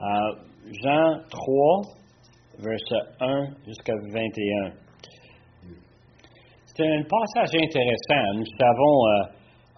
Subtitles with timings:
[0.00, 0.32] Euh,
[0.82, 1.82] Jean 3,
[2.58, 4.72] verset 1 jusqu'à 21.
[6.64, 8.32] C'est un passage intéressant.
[8.34, 9.22] Nous savons euh,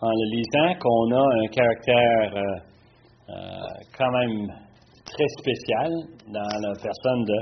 [0.00, 3.35] en le lisant qu'on a un caractère euh,
[3.98, 4.46] quand même
[5.04, 5.90] très spécial
[6.28, 7.38] dans la personne de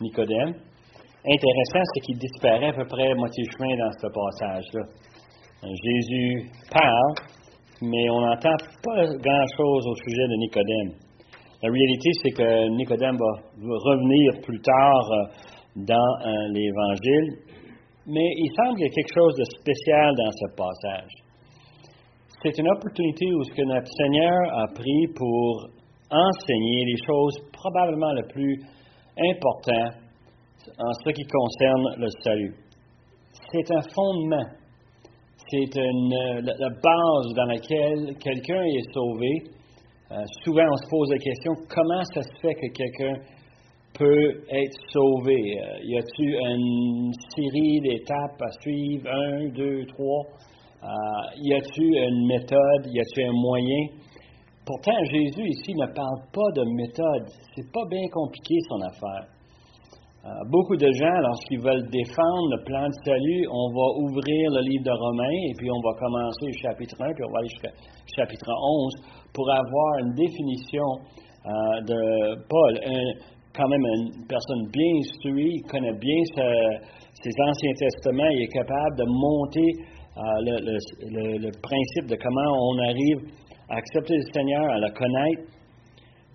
[0.00, 0.54] Nicodème.
[1.26, 4.82] Intéressant, c'est qu'il disparaît à peu près moitié chemin dans ce passage-là.
[5.64, 7.14] Jésus parle,
[7.82, 11.09] mais on n'entend pas grand-chose au sujet de Nicodème.
[11.62, 15.24] La réalité, c'est que Nicodème va revenir plus tard euh,
[15.76, 17.36] dans euh, l'Évangile,
[18.06, 21.12] mais il semble qu'il y a quelque chose de spécial dans ce passage.
[22.42, 25.68] C'est une opportunité où ce que notre Seigneur a pris pour
[26.10, 28.56] enseigner les choses probablement les plus
[29.18, 30.00] importantes
[30.78, 32.54] en ce qui concerne le salut.
[33.52, 34.46] C'est un fondement.
[35.50, 39.59] C'est la, base dans laquelle quelqu'un est sauvé.
[40.12, 43.14] Euh, souvent, on se pose la question comment ça se fait que quelqu'un
[43.94, 45.60] peut être sauvé?
[45.60, 49.08] Euh, Y a-t-il une série d'étapes à suivre?
[49.08, 50.24] Un, deux, trois?
[50.82, 50.86] Euh,
[51.36, 52.86] Y a-t-il une méthode?
[52.86, 53.86] Y a-t-il un moyen?
[54.66, 57.28] Pourtant, Jésus ici ne parle pas de méthode.
[57.54, 59.28] C'est pas bien compliqué son affaire.
[60.20, 64.60] Euh, beaucoup de gens, lorsqu'ils veulent défendre le plan de salut, on va ouvrir le
[64.68, 67.48] livre de Romains et puis on va commencer le chapitre 1 puis on va aller
[67.48, 67.72] jusqu'au
[68.20, 70.84] chapitre 11 pour avoir une définition
[71.48, 72.72] euh, de Paul.
[73.56, 78.96] quand même une personne bien instruite, il connaît bien ses Anciens Testaments, il est capable
[79.00, 79.68] de monter
[80.20, 83.24] euh, le, principe de comment on arrive
[83.70, 85.48] à accepter le Seigneur, à le connaître.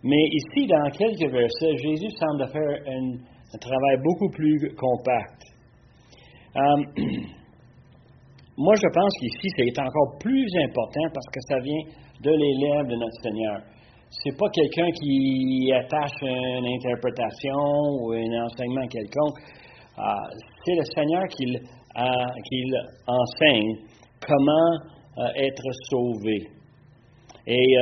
[0.01, 3.19] Mais ici, dans quelques versets, Jésus semble faire une
[3.55, 5.41] un travail beaucoup plus compact.
[6.55, 6.61] Euh,
[8.57, 11.83] moi, je pense qu'ici, c'est encore plus important parce que ça vient
[12.21, 13.61] de l'élève de notre Seigneur.
[14.09, 17.59] C'est pas quelqu'un qui attache une interprétation
[17.99, 19.39] ou un enseignement quelconque.
[19.97, 20.03] Euh,
[20.63, 21.45] c'est le Seigneur qui,
[23.07, 23.77] enseigne
[24.27, 24.71] comment
[25.17, 26.47] euh, être sauvé.
[27.47, 27.75] Et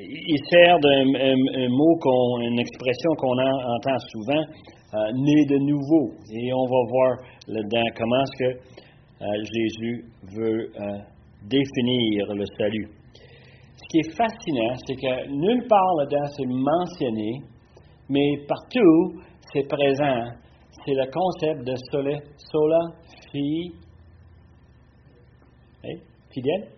[0.00, 1.04] il sert d'un
[1.68, 1.98] mot,
[2.42, 4.44] une expression qu'on entend souvent,
[4.94, 6.14] euh, de nouveau.
[6.32, 8.78] Et on va voir là-dedans comment est-ce que
[9.20, 10.04] euh, Jésus
[10.34, 10.98] veut euh,
[11.42, 12.88] définir le salut.
[13.76, 17.40] Ce qui est fascinant, c'est que nulle part là-dedans c'est mentionné,
[18.08, 19.20] mais partout
[19.52, 20.32] c'est présent.
[20.84, 22.18] C'est le concept de sola,
[22.50, 22.78] sola
[23.30, 23.72] fi,
[25.84, 26.00] hey,
[26.32, 26.68] fidèle?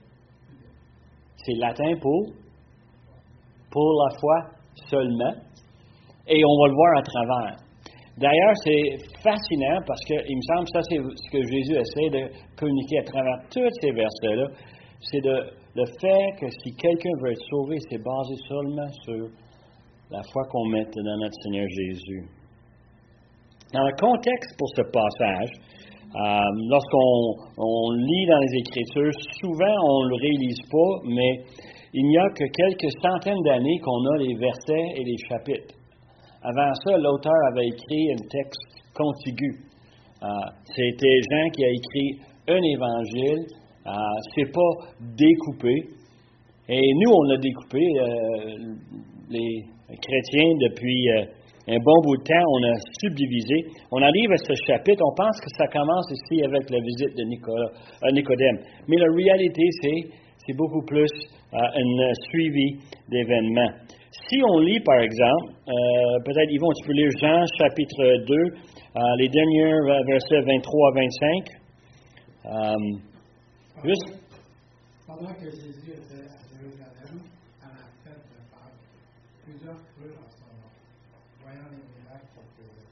[1.36, 2.26] C'est latin pour
[3.70, 4.36] pour la foi
[4.88, 5.34] seulement.
[6.26, 7.69] Et on va le voir à travers.
[8.20, 12.28] D'ailleurs, c'est fascinant parce qu'il me semble que ça, c'est ce que Jésus essaie de
[12.54, 14.46] communiquer à travers tous ces versets-là.
[15.00, 19.24] C'est le fait que si quelqu'un veut être sauvé, c'est basé seulement sur
[20.10, 22.28] la foi qu'on met dans notre Seigneur Jésus.
[23.72, 25.50] Dans le contexte pour ce passage,
[26.12, 31.44] euh, lorsqu'on lit dans les Écritures, souvent on ne le réalise pas, mais
[31.94, 35.79] il n'y a que quelques centaines d'années qu'on a les versets et les chapitres.
[36.42, 38.60] Avant ça, l'auteur avait écrit un texte
[38.94, 39.58] contigu.
[40.22, 40.26] Euh,
[40.74, 43.46] c'était Jean qui a écrit un évangile.
[43.86, 43.92] Euh,
[44.34, 44.72] c'est pas
[45.16, 45.74] découpé.
[46.68, 48.74] Et nous, on l'a découpé, euh,
[49.30, 51.24] les chrétiens, depuis euh,
[51.68, 53.66] un bon bout de temps, on a subdivisé.
[53.92, 57.24] On arrive à ce chapitre, on pense que ça commence ici avec la visite de
[58.12, 58.58] Nicodème.
[58.88, 59.62] Mais la réalité,
[60.46, 61.10] c'est beaucoup plus
[61.52, 63.72] un suivi d'événements.
[64.10, 69.00] Si on lit, par exemple, euh, peut-être Yvon, tu peux lire Jean chapitre 2, euh,
[69.18, 69.70] les derniers
[70.04, 71.60] versets 23 à 25.
[72.46, 72.74] Euh,
[73.84, 74.10] juste.
[75.06, 77.22] Pendant que Jésus était à Jérusalem,
[77.62, 78.82] à la fête de Pâques,
[79.46, 80.70] plusieurs en son nom,
[81.46, 82.90] voyant les miracles qu'il faisait.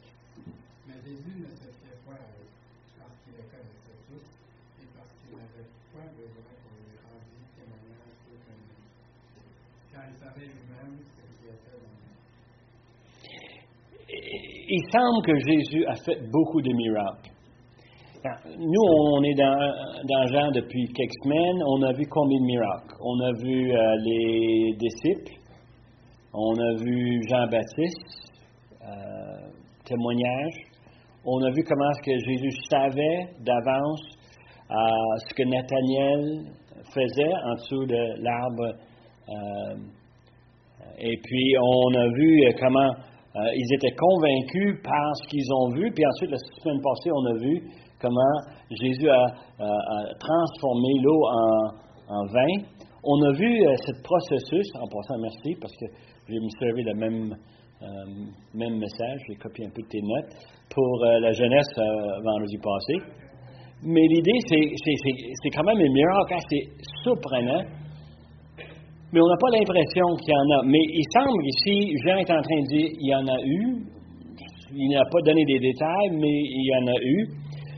[0.87, 2.51] Mais Jésus ne se fiait pas à eux,
[2.95, 8.23] parce qu'il les connaissait tous et parce qu'il n'avait point besoin qu'on lui rendît témoignage
[8.23, 8.59] aucun
[9.91, 11.09] car il savait lui-même
[14.69, 17.31] il semble que Jésus a fait beaucoup de miracles.
[18.59, 21.63] Nous, on est dans, Jean depuis quelques semaines.
[21.67, 22.95] On a vu combien de miracles?
[23.01, 25.33] On a vu euh, les disciples.
[26.35, 28.33] On a vu Jean-Baptiste,
[28.83, 29.49] euh,
[29.85, 30.55] témoignage.
[31.25, 34.03] On a vu comment est-ce que Jésus savait d'avance
[34.71, 34.75] euh,
[35.29, 36.53] ce que Nathaniel
[36.93, 38.75] faisait en dessous de l'arbre.
[40.99, 42.93] et puis, on a vu comment
[43.37, 45.91] euh, ils étaient convaincus par ce qu'ils ont vu.
[45.93, 47.63] Puis ensuite, la semaine passée, on a vu
[48.01, 48.35] comment
[48.71, 49.27] Jésus a,
[50.19, 51.23] transformé l'eau
[52.09, 52.65] en, vin.
[53.05, 55.87] On a vu euh, ce processus, en passant merci, parce que
[56.29, 57.35] j'ai me servi la même
[58.55, 60.35] même message, j'ai copié un peu de tes notes,
[60.69, 61.79] pour la jeunesse
[62.25, 63.23] vendredi passé.
[63.85, 66.69] Mais l'idée, c'est quand même un miracle assez
[67.05, 67.63] surprenant.
[69.13, 70.63] Mais on n'a pas l'impression qu'il y en a.
[70.67, 73.87] Mais il semble ici, Jean est en train de dire, il y en a eu.
[74.77, 77.21] Il n'a pas donné des détails, mais il y en a eu.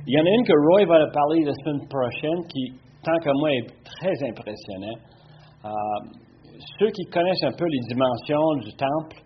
[0.09, 2.73] Il y en a une que Roy va parler la semaine prochaine qui,
[3.05, 4.99] tant que moi, est très impressionnant.
[5.65, 5.71] Euh,
[6.79, 9.23] ceux qui connaissent un peu les dimensions du temple,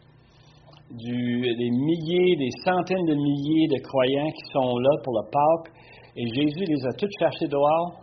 [0.91, 5.73] des milliers, des centaines de milliers de croyants qui sont là pour le Pâques,
[6.17, 8.01] et Jésus les a tous cherchés dehors.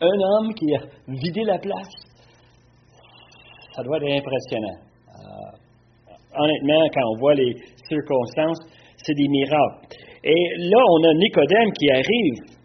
[0.00, 2.09] Un homme qui a vidé la place.
[3.74, 4.78] Ça doit être impressionnant.
[5.08, 7.54] Euh, honnêtement, quand on voit les
[7.88, 8.58] circonstances,
[8.96, 9.96] c'est des miracles.
[10.22, 12.60] Et là, on a Nicodème qui arrive.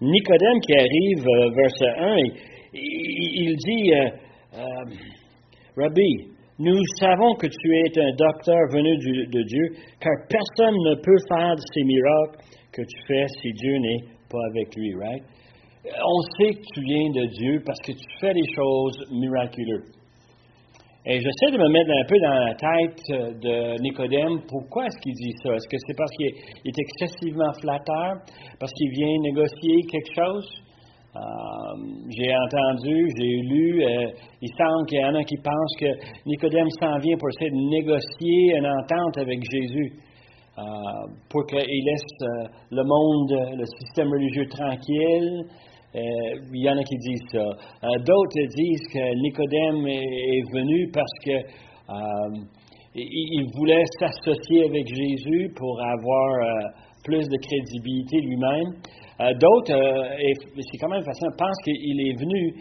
[0.00, 2.16] Nicodème qui arrive, euh, verset 1,
[2.74, 4.10] il, dit, euh,
[4.54, 4.84] euh,
[5.76, 8.96] Rabbi, nous savons que tu es un docteur venu
[9.26, 9.68] de Dieu,
[10.00, 12.38] car personne ne peut faire ces miracles
[12.72, 15.22] que tu fais si Dieu n'est pas avec lui, right?
[15.86, 19.92] On sait que tu viens de Dieu parce que tu fais des choses miraculeuses.
[21.08, 24.40] Et j'essaie de me mettre un peu dans la tête de Nicodème.
[24.48, 25.54] Pourquoi est-ce qu'il dit ça?
[25.54, 28.14] Est-ce que c'est parce qu'il est excessivement flatteur?
[28.58, 30.48] Parce qu'il vient négocier quelque chose?
[31.14, 31.20] Euh,
[32.10, 34.10] j'ai entendu, j'ai lu, euh,
[34.42, 35.86] il semble qu'il y en a qui pensent que
[36.26, 39.92] Nicodème s'en vient pour essayer de négocier une entente avec Jésus,
[40.58, 40.62] euh,
[41.30, 46.96] pour qu'il laisse le monde, le système religieux tranquille, euh, il y en a qui
[46.96, 47.38] disent ça.
[47.38, 51.36] Euh, d'autres disent que Nicodème est, venu parce que
[51.90, 52.44] euh,
[52.94, 56.72] il voulait s'associer avec Jésus pour avoir
[57.04, 58.72] plus de crédibilité lui-même.
[59.38, 59.72] D'autres,
[60.56, 62.54] c'est quand même facile, pensent qu'il est venu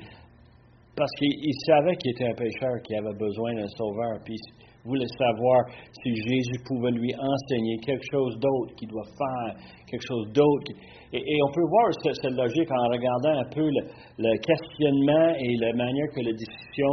[0.95, 5.11] parce qu'il savait qu'il était un pécheur, qu'il avait besoin d'un sauveur, puis il voulait
[5.17, 5.65] savoir
[6.01, 9.55] si Jésus pouvait lui enseigner quelque chose d'autre qu'il doit faire,
[9.87, 10.71] quelque chose d'autre.
[11.15, 13.69] Et, on peut voir cette, logique en regardant un peu
[14.17, 16.91] le, questionnement et la manière que la discussion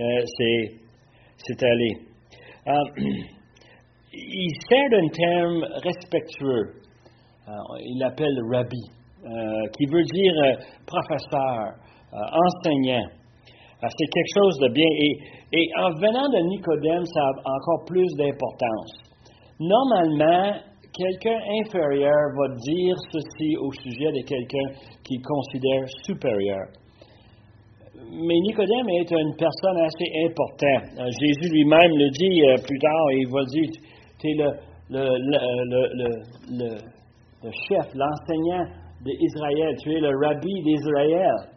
[0.00, 0.24] euh,
[1.38, 1.96] s'est allée.
[2.66, 2.72] Euh,
[4.12, 6.82] il sert d'un terme respectueux.
[7.48, 8.84] Euh, il l'appelle rabbi,
[9.76, 10.34] qui veut dire
[10.86, 11.74] professeur,
[12.12, 13.08] enseignant.
[13.80, 14.86] C'est quelque chose de bien.
[15.52, 19.02] et en venant de Nicodème, ça a encore plus d'importance.
[19.58, 24.68] Normalement, quelqu'un inférieur va dire ceci au sujet de quelqu'un
[25.04, 26.66] qu'il considère supérieur.
[28.10, 30.84] Mais Nicodème est une personne assez importante.
[30.98, 33.70] Euh, Jésus lui-même le dit euh, plus tard, il va dire,
[34.20, 34.34] tu es
[34.90, 35.08] le,
[37.68, 38.66] chef, l'enseignant
[39.02, 41.48] d'Israël, tu es le rabbi d'Israël.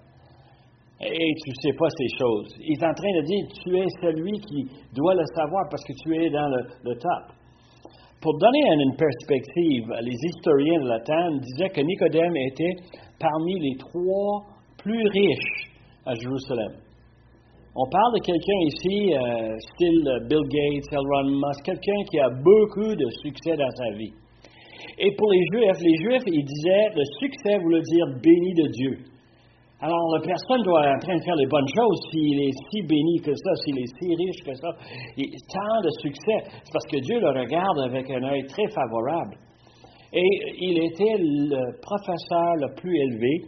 [1.01, 2.55] Et tu ne sais pas ces choses.
[2.61, 4.63] Il est en train de dire, tu es celui qui
[4.95, 7.35] doit le savoir parce que tu es dans le top.
[8.25, 10.97] Pour donner une perspective, les historiens de la
[11.41, 12.73] disaient que Nicodème était
[13.19, 14.41] parmi les trois
[14.79, 15.69] plus riches
[16.07, 16.73] à Jérusalem.
[17.75, 22.95] On parle de quelqu'un ici, euh, style Bill Gates, Elon Musk, quelqu'un qui a beaucoup
[22.95, 24.13] de succès dans sa vie.
[24.97, 28.97] Et pour les Juifs, les Juifs, ils disaient, le succès voulait dire béni de Dieu.
[29.85, 32.81] Alors, la personne doit être en train de faire les bonnes choses s'il est si
[32.81, 34.69] béni que ça, s'il est si riche que ça.
[34.73, 39.37] Tant de succès, c'est parce que Dieu le regarde avec un œil très favorable.
[40.11, 40.25] Et
[40.57, 43.45] il était le professeur le plus élevé.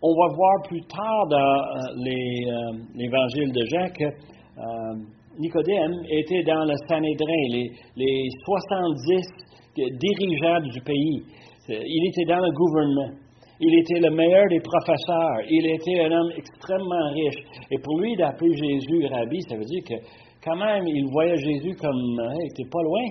[0.00, 5.02] On va voir plus tard dans euh, euh, l'évangile de Jean que euh,
[5.36, 9.26] Nicodème était dans le Sanhédrin, les, les 70
[9.74, 11.24] dirigeants du pays.
[11.68, 13.21] Il était dans le gouvernement.
[13.64, 15.38] Il était le meilleur des professeurs.
[15.48, 17.44] Il était un homme extrêmement riche.
[17.70, 19.94] Et pour lui, d'appeler Jésus rabbi, ça veut dire que
[20.42, 23.06] quand même, il voyait Jésus comme, hey, t'es pas loin.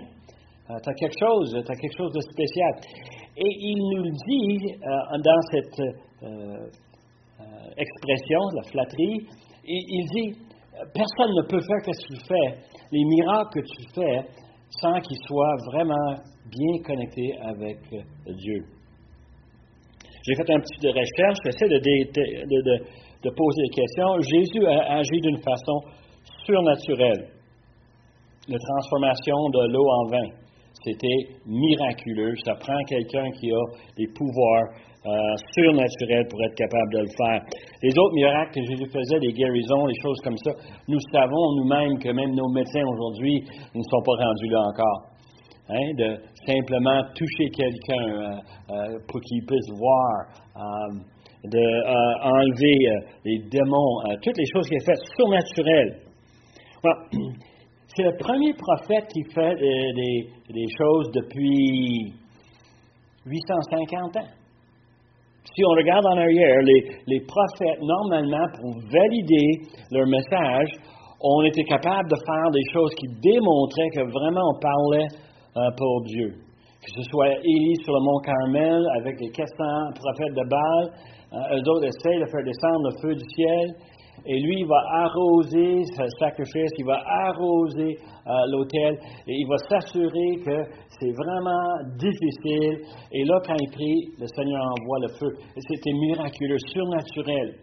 [0.70, 2.74] Euh, tu as quelque chose, tu as quelque chose de spécial.
[3.38, 5.80] Et il nous dit euh, dans cette
[6.24, 6.68] euh,
[7.78, 9.28] expression, la flatterie,
[9.64, 10.38] il dit,
[10.94, 12.58] personne ne peut faire ce que tu fais,
[12.92, 14.28] les miracles que tu fais,
[14.82, 16.16] sans qu'il soit vraiment
[16.50, 17.78] bien connecté avec
[18.28, 18.66] Dieu.
[20.28, 24.20] J'ai fait un petit peu de recherche, j'essaie de, de, poser des questions.
[24.22, 25.80] Jésus a agi d'une façon
[26.46, 27.28] surnaturelle.
[28.48, 30.30] La transformation de l'eau en vin,
[30.84, 32.34] c'était miraculeux.
[32.46, 33.64] Ça prend quelqu'un qui a
[33.98, 34.70] des pouvoirs
[35.06, 35.10] euh,
[35.54, 37.42] surnaturels pour être capable de le faire.
[37.82, 40.52] Les autres miracles que Jésus faisait, les guérisons, les choses comme ça,
[40.88, 43.42] nous savons nous-mêmes que même nos médecins aujourd'hui
[43.74, 45.11] ne sont pas rendus là encore.
[45.72, 48.36] Hein, de simplement toucher quelqu'un euh,
[48.72, 51.00] euh, pour qu'il puisse voir, euh,
[51.46, 52.78] d'enlever
[53.24, 55.96] les démons, toutes les choses qui sont faites surnaturelles.
[57.96, 62.16] C'est le premier prophète qui fait des, choses depuis
[63.26, 64.30] 850 ans.
[65.56, 69.62] Si on regarde en arrière, les, les, prophètes, normalement, pour valider
[69.92, 70.70] leur message,
[71.22, 75.08] ont été capables de faire des choses qui démontraient que vraiment on parlait
[75.78, 76.34] pour Dieu.
[76.82, 79.54] Que ce soit Élie sur le mont Carmel avec les 400
[79.94, 80.90] prophètes de Baal,
[81.34, 83.76] euh, eux autres essayent de faire descendre le feu du ciel.
[84.26, 89.58] Et lui, il va arroser ce sacrifice, il va arroser euh, l'autel, et il va
[89.70, 90.58] s'assurer que
[91.00, 92.82] c'est vraiment difficile.
[93.12, 95.38] Et là, quand il prie, le Seigneur envoie le feu.
[95.56, 97.56] C'était miraculeux, surnaturel.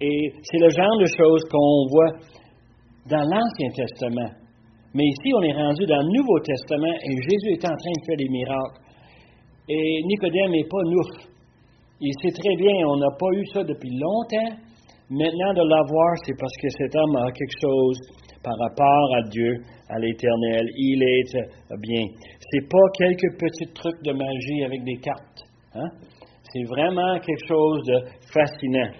[0.00, 2.12] Et c'est le genre de choses qu'on voit
[3.08, 4.43] dans l'Ancien Testament.
[4.94, 8.04] Mais ici, on est rendu dans le Nouveau Testament et Jésus est en train de
[8.06, 8.80] faire des miracles.
[9.68, 11.34] Et Nicodème n'est pas nouf.
[12.00, 14.54] Il sait très bien, on n'a pas eu ça depuis longtemps.
[15.10, 17.98] Maintenant, de l'avoir, c'est parce que cet homme a quelque chose
[18.44, 19.56] par rapport à Dieu,
[19.88, 20.66] à l'Éternel.
[20.76, 22.04] Il est euh, bien.
[22.38, 25.42] C'est pas quelques petits trucs de magie avec des cartes.
[25.74, 25.88] Hein?
[26.52, 27.98] C'est vraiment quelque chose de
[28.32, 28.92] fascinant.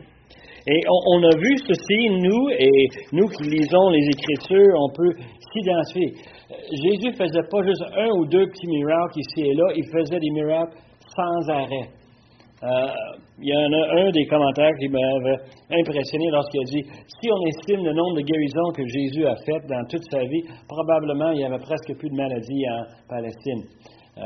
[0.67, 5.13] Et on, a vu ceci, nous, et nous qui lisons les Écritures, on peut
[5.55, 6.13] s'identifier.
[6.51, 9.85] Euh, Jésus ne faisait pas juste un ou deux petits miracles ici et là, il
[9.87, 10.77] faisait des miracles
[11.15, 11.89] sans arrêt.
[12.63, 12.89] Euh,
[13.39, 15.37] il y en a un des commentaires qui m'avait
[15.71, 16.83] impressionné lorsqu'il a dit
[17.21, 20.43] Si on estime le nombre de guérisons que Jésus a faites dans toute sa vie,
[20.67, 23.63] probablement il n'y avait presque plus de maladies en Palestine.
[24.17, 24.23] Euh,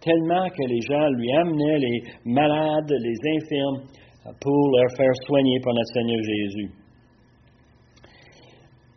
[0.00, 3.88] tellement que les gens lui amenaient les malades, les infirmes,
[4.40, 6.81] pour leur faire soigner par notre Seigneur Jésus.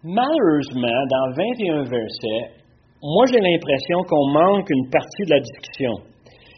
[0.05, 2.61] Malheureusement, dans 21 versets,
[3.01, 5.93] moi j'ai l'impression qu'on manque une partie de la discussion.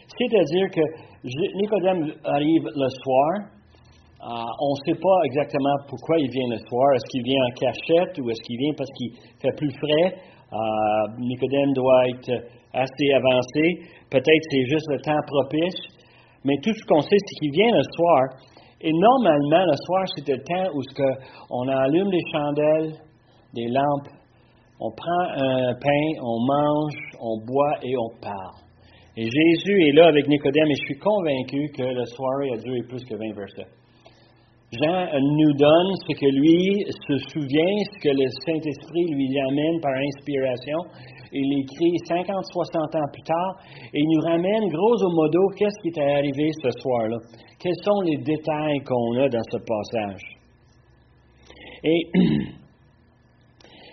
[0.04, 0.84] C'est-à-dire que
[1.56, 3.30] Nicodème arrive le soir.
[4.20, 6.92] Euh, on ne sait pas exactement pourquoi il vient le soir.
[6.92, 10.20] Est-ce qu'il vient en cachette ou est-ce qu'il vient parce qu'il fait plus frais?
[10.52, 10.58] Euh,
[11.16, 13.80] Nicodème doit être assez avancé.
[14.10, 15.80] Peut-être c'est juste le temps propice.
[16.44, 18.22] Mais tout ce qu'on sait, c'est qu'il vient le soir.
[18.82, 20.82] Et normalement, le soir, c'est le temps où
[21.50, 23.07] on allume des chandelles,
[23.54, 24.08] des lampes,
[24.80, 28.68] on prend un pain, on mange, on boit et on parle.
[29.16, 32.80] Et Jésus est là avec Nicodème et je suis convaincu que la soirée a duré
[32.88, 33.66] plus que 20 versets.
[34.70, 39.92] Jean nous donne ce que lui se souvient, ce que le Saint-Esprit lui amène par
[39.96, 40.78] inspiration.
[41.32, 43.56] Il écrit 50, 60 ans plus tard
[43.92, 47.16] et il nous ramène grosso modo qu'est-ce qui est arrivé ce soir-là.
[47.58, 50.22] Quels sont les détails qu'on a dans ce passage?
[51.82, 52.02] Et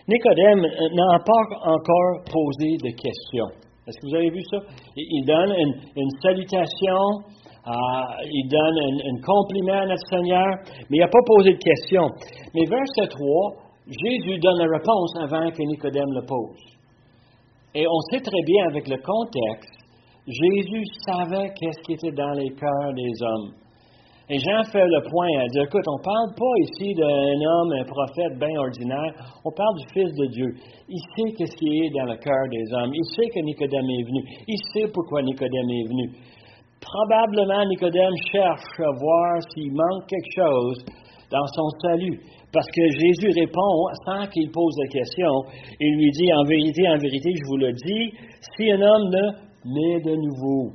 [0.07, 3.49] Nicodème n'a pas encore posé de questions.
[3.87, 4.57] Est-ce que vous avez vu ça?
[4.95, 5.51] Il donne
[5.95, 7.25] une, salutation,
[7.65, 7.71] euh,
[8.23, 10.45] il donne un, compliment à notre Seigneur,
[10.89, 12.03] mais il n'a pas posé de question.
[12.53, 16.77] Mais verset 3, Jésus donne la réponse avant que Nicodème le pose.
[17.73, 19.85] Et on sait très bien avec le contexte,
[20.27, 23.64] Jésus savait qu'est-ce qui était dans les cœurs des hommes.
[24.27, 27.71] Et Jean fait le point à dire, écoute, on ne parle pas ici d'un homme,
[27.77, 29.13] un prophète bien ordinaire,
[29.45, 30.49] on parle du Fils de Dieu.
[30.89, 32.89] Il sait qu'est-ce qui est dans le cœur des hommes.
[32.89, 34.21] Il sait que Nicodème est venu.
[34.47, 36.09] Il sait pourquoi Nicodème est venu.
[36.81, 40.85] Probablement, Nicodème cherche à voir s'il manque quelque chose
[41.29, 42.17] dans son salut.
[42.51, 43.77] Parce que Jésus répond
[44.09, 45.29] sans qu'il pose la question.
[45.79, 48.09] Il lui dit, en vérité, en vérité, je vous le dis,
[48.57, 49.25] si un homme ne
[49.69, 50.73] naît de nouveau,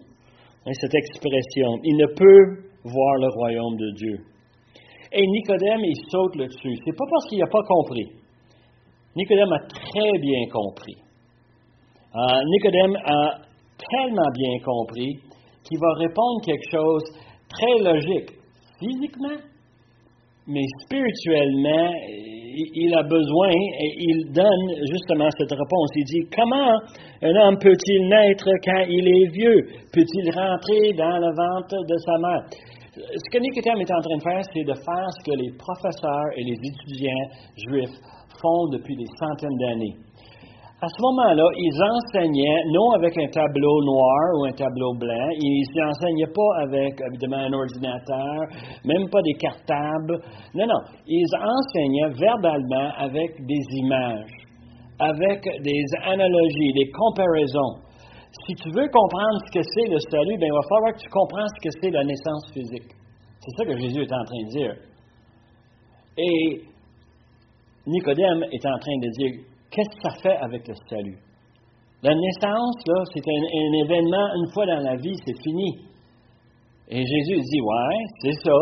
[0.70, 4.16] cette expression, il ne peut voir le royaume de Dieu.
[5.12, 6.74] Et Nicodème, il saute là-dessus.
[6.84, 8.06] C'est pas parce qu'il n'a pas compris.
[9.16, 10.96] Nicodème a très bien compris.
[12.14, 13.38] Euh, Nicodème a
[13.78, 15.18] tellement bien compris
[15.64, 17.04] qu'il va répondre quelque chose
[17.48, 18.30] très logique.
[18.78, 19.36] Physiquement,
[20.46, 21.92] mais spirituellement,
[22.74, 25.90] il a besoin et il donne justement cette réponse.
[25.96, 26.78] Il dit, comment
[27.22, 29.62] un homme peut-il naître quand il est vieux?
[29.92, 32.44] Peut-il rentrer dans le ventre de sa mère?
[32.94, 36.30] Ce que Nicodème est en train de faire, c'est de faire ce que les professeurs
[36.36, 37.96] et les étudiants juifs
[38.40, 40.09] font depuis des centaines d'années.
[40.82, 45.68] À ce moment-là, ils enseignaient non avec un tableau noir ou un tableau blanc, ils
[45.76, 48.48] n'enseignaient pas avec évidemment un ordinateur,
[48.86, 50.16] même pas des cartables.
[50.54, 54.32] Non, non, ils enseignaient verbalement avec des images,
[54.98, 57.84] avec des analogies, des comparaisons.
[58.46, 61.10] Si tu veux comprendre ce que c'est le salut, bien, il va falloir que tu
[61.10, 62.88] comprennes ce que c'est la naissance physique.
[63.40, 64.74] C'est ça que Jésus est en train de dire.
[66.16, 66.62] Et
[67.86, 71.18] Nicodème est en train de dire qu'est-ce que ça fait avec le salut?
[72.02, 75.76] La naissance, là, c'est un, événement une fois dans la vie, c'est fini.
[76.88, 78.56] Et Jésus dit Ouais, c'est ça.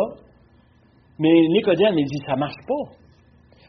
[1.18, 2.94] Mais Nicodème, il dit Ça ne marche pas.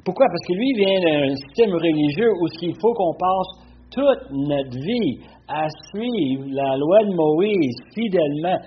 [0.04, 0.26] Pourquoi?
[0.26, 5.20] Parce que lui vient d'un système religieux où il faut qu'on passe toute notre vie
[5.48, 8.58] à suivre la loi de Moïse fidèlement,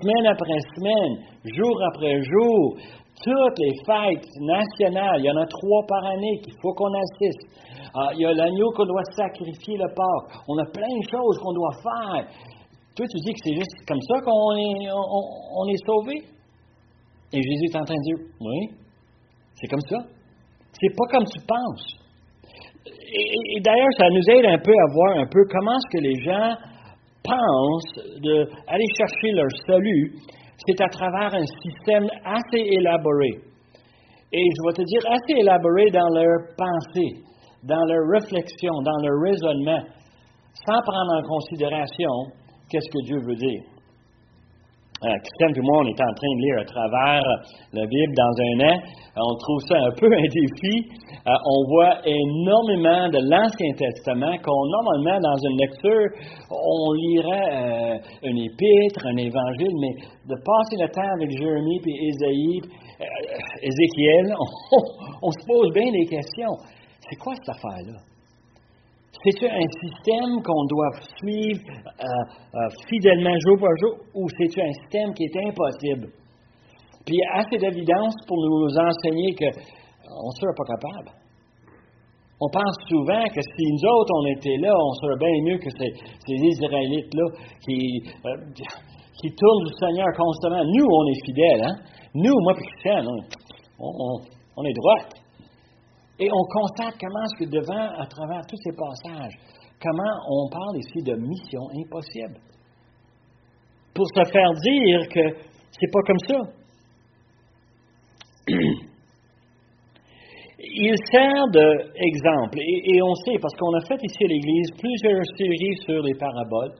[0.00, 2.76] semaine après semaine, jour après jour,
[3.22, 7.48] toutes les fêtes nationales, il y en a trois par année qu'il faut qu'on assiste.
[7.94, 10.44] Ah, il y a l'agneau qu'on doit sacrifier le porc.
[10.48, 12.28] On a plein de choses qu'on doit faire.
[12.94, 16.24] Toi, tu dis que c'est juste comme ça qu'on est, sauvé?
[17.32, 18.68] Et Jésus est en train de dire, oui,
[19.54, 19.98] c'est comme ça.
[20.72, 21.96] C'est pas comme tu penses.
[22.86, 26.20] Et, d'ailleurs, ça nous aide un peu à voir un peu comment est-ce que les
[26.22, 26.56] gens
[27.24, 30.14] pensent d'aller chercher leur salut.
[30.66, 33.40] C'est à travers un système assez élaboré.
[34.32, 37.22] Et je vais te dire assez élaboré dans leur pensée,
[37.62, 39.82] dans leur réflexion, dans leur raisonnement,
[40.66, 42.10] sans prendre en considération
[42.68, 43.75] qu'est-ce que Dieu veut dire.
[45.04, 47.22] Euh, Christiane et moi, on est en train de lire à travers
[47.74, 48.80] la Bible dans un an.
[49.16, 50.88] On trouve ça un peu un défi.
[51.26, 56.08] Euh, on voit énormément de l'Ancien Testament qu'on, normalement, dans une lecture,
[56.50, 59.92] on lirait euh, un épître, un évangile, mais
[60.28, 62.60] de passer le temps avec Jérémie puis Ésaïe,
[63.60, 64.34] Ézéchiel,
[65.22, 66.56] on se pose bien des questions.
[67.08, 68.15] C'est quoi cette affaire-là?
[69.24, 74.72] C'est un système qu'on doit suivre euh, euh, fidèlement jour par jour ou c'est un
[74.82, 76.12] système qui est impossible?
[77.04, 81.10] Puis il y a assez d'évidence pour nous enseigner qu'on ne serait pas capable.
[82.40, 85.70] On pense souvent que si nous autres, on était là, on serait bien mieux que
[85.70, 87.26] ces, Israélites-là
[87.64, 88.36] qui, euh,
[89.20, 90.62] qui tournent du Seigneur constamment.
[90.64, 91.64] Nous, on est fidèles.
[91.64, 91.76] Hein?
[92.14, 93.04] Nous, moi Christian,
[93.78, 94.20] on,
[94.56, 95.25] on est droits.
[96.18, 99.34] Et on constate comment est-ce que devant, à travers tous ces passages,
[99.82, 102.40] comment on parle ici de mission impossible.
[103.94, 105.36] Pour se faire dire que
[105.78, 106.38] c'est pas comme ça.
[110.58, 115.22] Il sert d'exemple, et, et on sait, parce qu'on a fait ici à l'Église plusieurs
[115.36, 116.74] séries sur les paraboles,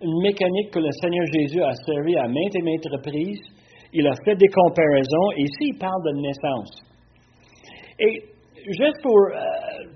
[0.00, 3.42] une mécanique que le Seigneur Jésus a servi à maintes et maintes reprises.
[3.92, 6.70] Il a fait des comparaisons, et ici il parle de naissance.
[8.00, 8.31] Et
[8.66, 9.38] juste pour euh,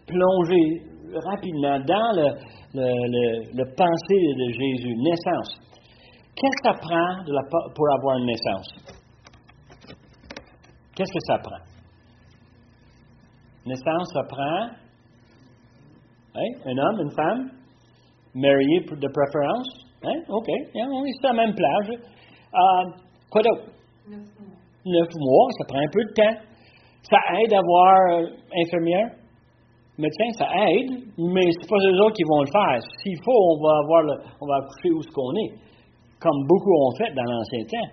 [0.06, 0.82] plonger
[1.24, 2.28] rapidement dans le,
[2.74, 2.88] le,
[3.54, 5.58] le, pensée de Jésus, naissance.
[6.34, 7.24] Qu'est-ce que ça prend
[7.74, 8.68] pour avoir une naissance?
[10.94, 11.62] Qu'est-ce que ça prend?
[13.66, 14.68] Naissance, ça prend
[16.34, 17.50] hein, un homme, une femme,
[18.34, 19.68] mariés de préférence.
[20.04, 20.22] Hein?
[20.28, 21.90] OK, on est sur la même plage.
[21.90, 22.84] Euh,
[23.30, 23.72] quoi d'autre?
[24.08, 24.56] Neuf mois.
[24.84, 26.55] Neuf mois, ça prend un peu de temps.
[27.08, 28.26] Ça aide à avoir euh,
[28.64, 29.10] infirmière,
[29.98, 32.80] médecin, ça aide, mais c'est pas eux autres qui vont le faire.
[33.02, 34.02] S'il faut, on va avoir
[34.40, 35.52] on va accoucher où ce qu'on est,
[36.20, 37.90] comme beaucoup ont fait dans l'ancien temps.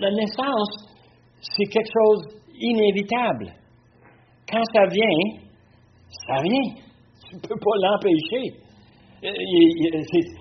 [0.00, 0.96] la naissance,
[1.40, 3.52] c'est quelque chose inévitable.
[4.50, 5.40] Quand ça vient,
[6.28, 6.74] ça vient.
[7.28, 8.66] Tu ne peux pas l'empêcher.
[9.24, 9.28] Euh,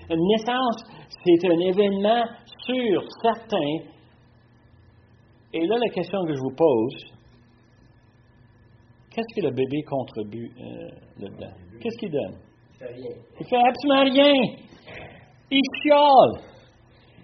[0.09, 0.83] une naissance,
[1.23, 2.23] c'est un événement
[2.65, 3.91] sûr, certain.
[5.53, 7.14] Et là, la question que je vous pose,
[9.15, 11.53] Qu'est-ce que le bébé contribue euh, là-dedans?
[11.79, 12.37] Qu'est-ce qu'il donne?
[12.73, 13.15] Il fait rien.
[13.39, 14.33] Il fait absolument rien.
[15.51, 16.43] Il chiale.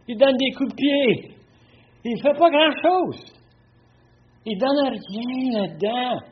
[0.07, 1.35] Il donne des coups de pied.
[2.05, 3.33] Il ne fait pas grand-chose.
[4.45, 6.30] Il donne rien là-dedans.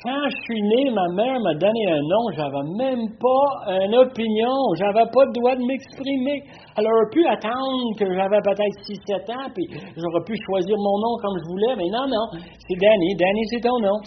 [0.00, 4.54] Quand je suis né, ma mère m'a donné un nom, j'avais même pas une opinion,
[4.78, 6.38] j'avais pas le droit de m'exprimer.
[6.78, 9.66] Elle aurait pu attendre que j'avais peut-être 6-7 ans, puis
[9.98, 13.60] j'aurais pu choisir mon nom comme je voulais, mais non, non, c'est Danny, Danny c'est
[13.60, 13.98] ton nom.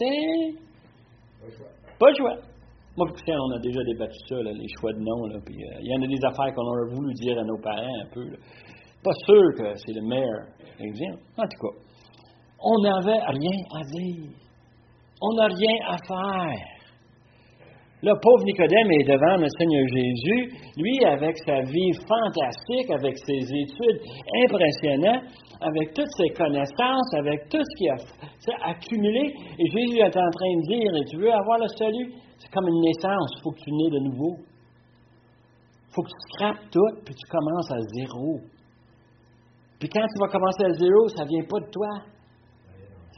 [1.99, 2.35] Pas le choix.
[2.95, 6.01] Moi, on a déjà débattu ça, les choix de nom, puis euh, il y en
[6.03, 8.23] a des affaires qu'on aurait voulu dire à nos parents un peu.
[9.03, 10.47] Pas sûr que c'est le meilleur
[10.79, 11.19] exemple.
[11.37, 11.75] En tout cas,
[12.63, 14.50] on n'avait rien à dire.
[15.21, 16.67] On n'a rien à faire.
[18.03, 23.45] Le pauvre Nicodème est devant le Seigneur Jésus, lui avec sa vie fantastique, avec ses
[23.45, 24.01] études
[24.43, 25.29] impressionnantes,
[25.61, 29.31] avec toutes ses connaissances, avec tout ce qu'il a accumulé.
[29.59, 32.11] Et Jésus est en train de dire, et tu veux avoir le salut?
[32.39, 34.37] C'est comme une naissance, il faut que tu nais de nouveau.
[34.41, 38.39] Il faut que tu scrapes tout, puis tu commences à zéro.
[39.79, 41.89] Puis quand tu vas commencer à zéro, ça ne vient pas de toi,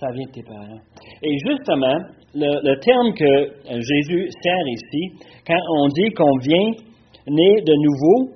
[0.04, 0.82] ça vient de tes parents.
[1.22, 2.00] Et justement,
[2.36, 6.72] le, terme que euh, Jésus sert ici, quand on dit qu'on vient
[7.28, 8.36] né de nouveau,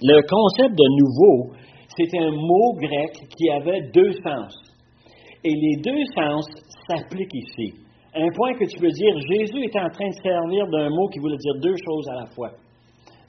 [0.00, 1.54] le concept de nouveau,
[1.96, 4.54] c'est un mot grec qui avait deux sens.
[5.44, 6.46] Et les deux sens
[6.88, 7.74] s'appliquent ici.
[8.14, 11.18] Un point que tu peux dire, Jésus est en train de servir d'un mot qui
[11.18, 12.50] voulait dire deux choses à la fois.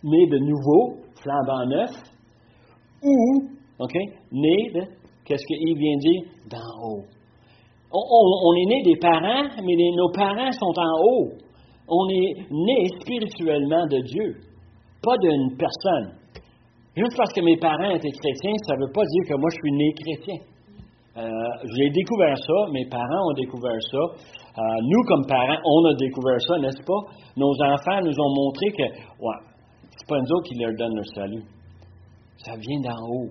[0.04, 1.92] Né de nouveau, flambant neuf,
[3.02, 3.94] ou, OK,
[4.32, 6.21] né de, qu'est-ce qu'il vient dire?
[6.49, 7.03] D'en haut.
[7.95, 11.29] On, est né des parents, mais nos parents sont en haut.
[11.88, 14.36] On est né spirituellement de Dieu,
[15.03, 16.17] pas d'une personne.
[16.95, 19.57] Juste parce que mes parents étaient chrétiens, ça ne veut pas dire que moi je
[19.62, 20.53] suis né chrétien.
[21.15, 21.29] Euh,
[21.77, 23.97] j'ai découvert ça, mes parents ont découvert ça.
[24.57, 27.01] Euh, nous, comme parents, on a découvert ça, n'est-ce pas?
[27.38, 28.83] Nos enfants nous ont montré que,
[29.21, 29.41] ouais,
[29.91, 31.43] c'est pas nous autres qui leur donnent le salut.
[32.38, 33.29] Ça vient d'en haut.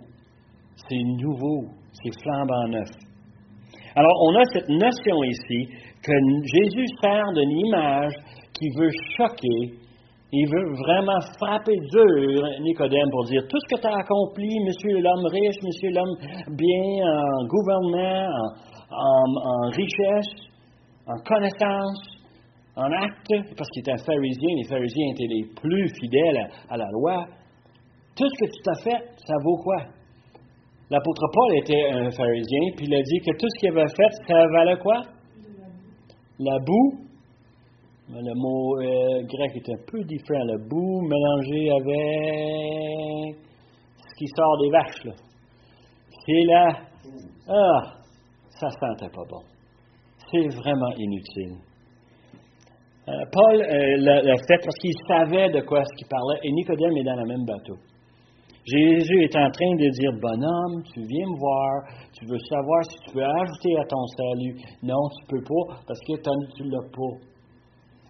[0.88, 1.66] C'est nouveau.
[1.92, 2.88] C'est flambant neuf.
[3.94, 5.68] Alors, on a cette notion ici
[6.02, 6.12] que
[6.44, 8.14] Jésus sert d'une image
[8.54, 9.82] qui veut choquer,
[10.34, 14.98] il veut vraiment frapper dur Nicodème pour dire tout ce que tu as accompli, monsieur
[14.98, 16.16] l'homme riche, monsieur l'homme
[16.56, 18.28] bien en gouvernement,
[18.90, 20.32] en, richesse,
[21.06, 22.00] en connaissance,
[22.76, 26.86] en acte, parce qu'il était un pharisien, les pharisiens étaient les plus fidèles à la
[26.92, 27.26] loi.
[28.16, 29.84] Tout ce que tu t'as fait, ça vaut quoi?
[30.92, 34.12] L'apôtre Paul était un pharisien, puis il a dit que tout ce qu'il avait fait,
[34.28, 35.00] ça valait quoi?
[36.38, 36.98] La boue.
[38.10, 40.44] Le mot euh, grec est un peu différent.
[40.44, 43.36] La boue mélangée avec
[43.96, 45.04] ce qui sort des vaches.
[45.06, 45.12] Là.
[46.26, 46.68] C'est là.
[47.48, 47.94] Ah,
[48.50, 49.40] ça sentait pas bon.
[50.30, 51.56] C'est vraiment inutile.
[53.08, 56.98] Euh, Paul euh, l'a fait parce qu'il savait de quoi ce qu'il parlait, et Nicodème
[56.98, 57.78] est dans le même bateau.
[58.64, 61.82] Jésus est en train de dire, bonhomme, tu viens me voir,
[62.14, 64.54] tu veux savoir si tu peux ajouter à ton salut.
[64.84, 67.18] Non, tu ne peux pas parce que tu ne l'as pas.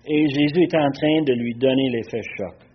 [0.05, 2.69] Et Jésus est en train de lui donner l'effet choc.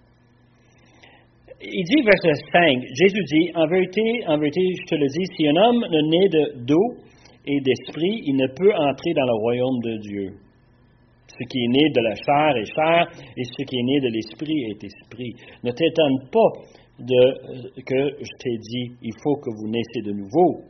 [1.62, 5.48] Il dit, verset 5, Jésus dit, en vérité, en vérité, je te le dis, si
[5.48, 6.98] un homme ne naît d'eau
[7.46, 10.30] et d'esprit, il ne peut entrer dans le royaume de Dieu.
[11.28, 14.10] Ce qui est né de la chair est chair, et ce qui est né de
[14.14, 15.34] l'esprit est esprit.
[15.64, 16.52] Ne t'étonne pas
[17.00, 20.64] de, que je t'ai dit, il faut que vous naissiez de nouveau.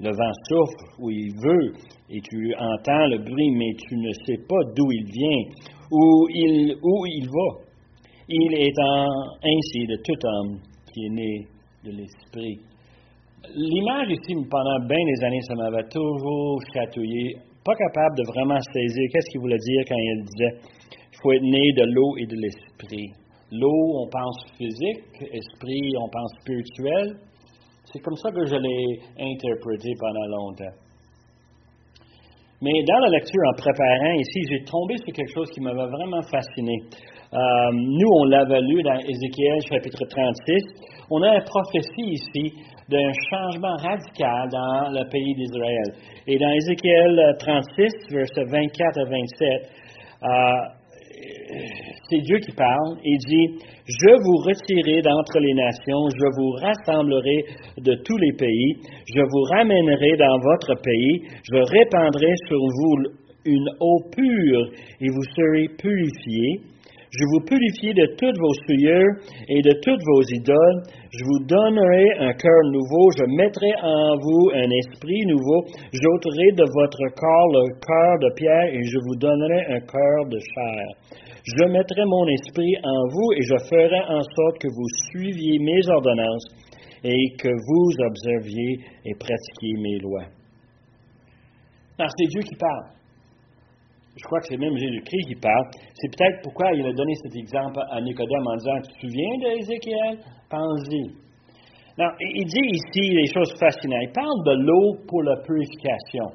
[0.00, 1.72] Le vent souffle où il veut
[2.10, 5.42] et tu entends le bruit, mais tu ne sais pas d'où il vient,
[5.90, 7.64] où il, où il va.
[8.28, 10.60] Il est ainsi de tout homme
[10.92, 11.46] qui est né
[11.84, 12.60] de l'Esprit.
[13.54, 19.08] L'image ici, pendant bien des années, ça m'avait toujours chatouillé, pas capable de vraiment saisir
[19.12, 20.78] qu'est-ce qu'il voulait dire quand il disait
[21.18, 23.10] il faut être né de l'eau et de l'Esprit.
[23.50, 27.16] L'eau, on pense physique, esprit, on pense spirituel.
[27.90, 30.76] C'est comme ça que je l'ai interprété pendant longtemps.
[32.60, 36.22] Mais dans la lecture, en préparant ici, j'ai tombé sur quelque chose qui m'avait vraiment
[36.22, 36.74] fasciné.
[37.32, 37.38] Euh,
[37.72, 40.64] nous, on l'avait lu dans Ézéchiel chapitre 36.
[41.10, 42.52] On a une prophétie ici
[42.88, 45.94] d'un changement radical dans le pays d'Israël.
[46.26, 50.77] Et dans Ézéchiel 36, versets 24 à 27,
[52.10, 57.44] c'est Dieu qui parle, il dit, je vous retirerai d'entre les nations, je vous rassemblerai
[57.78, 58.76] de tous les pays,
[59.14, 62.96] je vous ramènerai dans votre pays, je répandrai sur vous
[63.44, 66.60] une eau pure et vous serez purifiés.
[67.10, 69.16] Je vous purifie de toutes vos souillures
[69.48, 70.82] et de toutes vos idoles.
[71.08, 73.08] Je vous donnerai un cœur nouveau.
[73.16, 75.64] Je mettrai en vous un esprit nouveau.
[75.88, 80.38] J'ôterai de votre corps le cœur de pierre et je vous donnerai un cœur de
[80.38, 80.84] chair.
[81.44, 85.80] Je mettrai mon esprit en vous et je ferai en sorte que vous suiviez mes
[85.88, 86.44] ordonnances
[87.04, 90.28] et que vous observiez et pratiquiez mes lois.
[91.98, 92.97] Alors, c'est Dieu qui parle.
[94.18, 95.64] Je crois que c'est même Jésus-Christ qui parle.
[95.94, 99.38] C'est peut-être pourquoi il a donné cet exemple à Nicodème en disant Tu te souviens
[99.38, 100.18] d'Ézéchiel?
[100.50, 101.14] Pense-y.
[101.98, 104.02] Non, il dit ici des choses fascinantes.
[104.02, 106.34] Il parle de l'eau pour la purification.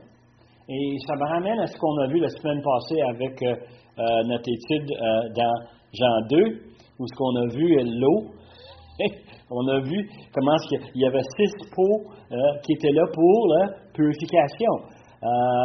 [0.70, 3.56] Et ça me ramène à ce qu'on a vu la semaine passée avec euh,
[4.00, 5.54] euh, notre étude euh, dans
[5.94, 6.38] Jean 2,
[7.00, 8.32] où ce qu'on a vu l'eau.
[9.52, 12.04] on a vu comment il y avait six pots
[12.64, 14.72] qui étaient là pour la purification.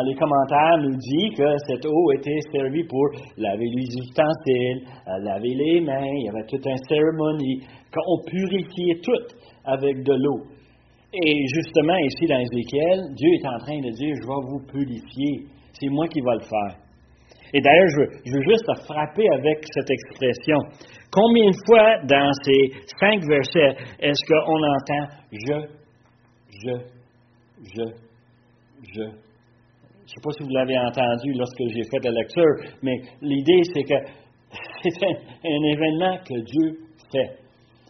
[0.06, 4.82] Les commentaires nous disent que cette eau était servie pour laver les ustensiles,
[5.24, 10.44] laver les mains, il y avait toute une cérémonie, qu'on purifiait tout avec de l'eau.
[11.12, 15.46] Et justement, ici dans Ézéchiel, Dieu est en train de dire, je vais vous purifier.
[15.72, 16.76] C'est moi qui vais le faire.
[17.54, 20.58] Et d'ailleurs, je veux, juste frapper avec cette expression.
[21.10, 25.66] Combien de fois dans ces cinq versets est-ce qu'on entend je,
[26.62, 26.72] je,
[27.74, 27.84] je,
[28.94, 29.28] je?
[30.08, 33.60] Je ne sais pas si vous l'avez entendu lorsque j'ai fait la lecture, mais l'idée,
[33.74, 33.94] c'est que
[34.82, 36.78] c'est un, événement que Dieu
[37.12, 37.36] fait.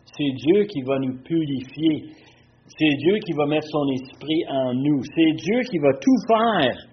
[0.04, 2.10] C'est Dieu qui va nous purifier.
[2.66, 5.00] C'est Dieu qui va mettre son esprit en nous.
[5.14, 6.88] C'est Dieu qui va tout faire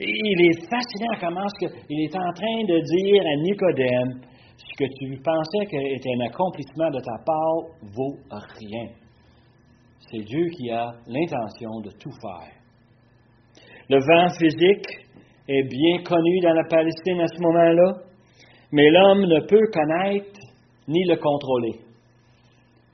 [0.00, 1.46] il est fascinant comment
[1.88, 4.20] il est en train de dire à Nicodème
[4.56, 8.86] ce que tu pensais était un accomplissement de ta part vaut rien.
[10.10, 12.57] C'est Dieu qui a l'intention de tout faire.
[13.90, 14.86] Le vent physique
[15.48, 17.94] est bien connu dans la Palestine à ce moment-là,
[18.70, 20.40] mais l'homme ne peut connaître
[20.88, 21.88] ni le contrôler.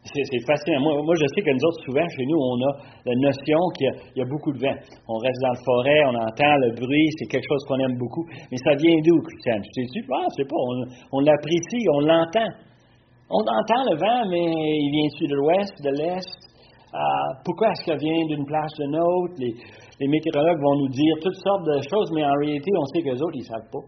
[0.04, 0.80] C'est fascinant.
[0.80, 2.72] Moi, je sais que nous autres, souvent, chez nous, on a
[3.06, 4.76] la notion qu'il y, a beaucoup de vent.
[5.08, 8.22] On reste dans le forêt, on entend le bruit, c'est quelque chose qu'on aime beaucoup.
[8.52, 9.58] Mais ça vient d'où, Christian?
[9.64, 10.04] Tu sais-tu?
[10.12, 10.60] Ah, c'est pas.
[11.10, 12.52] On, l'apprécie, on l'entend.
[13.30, 16.54] On entend le vent, mais il vient-tu de l'ouest, de l'est?
[16.92, 19.34] Ah, pourquoi est-ce qu'il vient d'une place d'une autre?
[20.00, 23.10] Les, météorologues vont nous dire toutes sortes de choses, mais en réalité, on sait que
[23.10, 23.84] les autres, ils ne savent pas.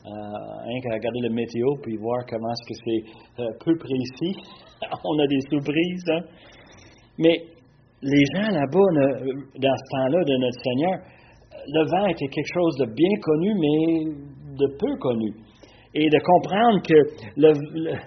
[0.00, 4.34] Euh, qu'à regarder le météo puis voir comment est-ce que c'est euh, peu précis.
[5.04, 6.04] on a des surprises.
[6.08, 6.20] Hein?
[7.18, 7.44] Mais
[8.00, 8.88] les gens là-bas,
[9.60, 10.98] dans ce temps-là de notre Seigneur,
[11.68, 15.34] le vent était quelque chose de bien connu, mais de peu connu.
[15.92, 16.94] Et de comprendre que
[17.36, 17.98] le, le,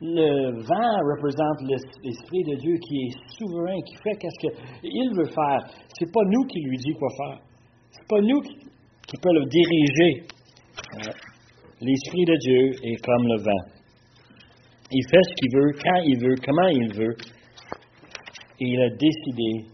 [0.00, 1.62] vent représente
[2.02, 4.38] l'Esprit de Dieu qui est souverain, qui fait qu'est-ce
[4.80, 5.58] qu'il veut faire.
[5.98, 7.40] C'est pas nous qui lui dit quoi faire.
[7.90, 10.26] C'est pas nous qui, qui le diriger.
[10.94, 11.12] Euh,
[11.80, 13.78] L'Esprit de Dieu est comme le vent.
[14.90, 17.16] Il fait ce qu'il veut, quand il veut, comment il veut.
[18.60, 19.68] Et il a décidé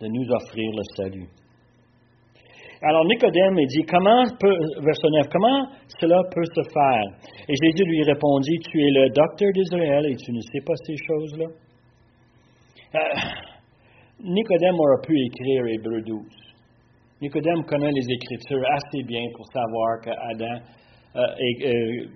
[0.00, 1.41] de nous offrir le salut.
[2.84, 4.24] Alors Nicodème dit, comment
[4.82, 5.68] verset 9, comment
[6.00, 7.04] cela peut se faire?
[7.48, 10.96] Et Jésus lui répondit, tu es le docteur d'Israël et tu ne sais pas ces
[10.96, 11.46] choses-là.
[12.96, 12.98] Euh,
[14.24, 16.22] Nicodème aurait pu écrire Hébreu 12.
[17.20, 20.64] Nicodème connaît les Écritures assez bien pour savoir que Adam,
[21.14, 22.06] euh, et, euh,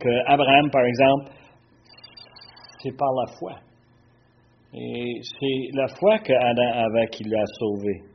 [0.00, 1.32] que Abraham, par exemple,
[2.82, 3.52] c'est par la foi.
[4.72, 8.07] Et c'est la foi qu'Adam avait qui l'a sauvé.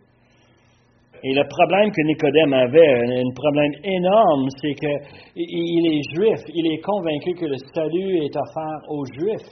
[1.26, 6.40] Et le problème que Nicodème avait, un problème énorme, c'est qu'il est juif.
[6.54, 9.50] Il est convaincu que le salut est offert aux juifs.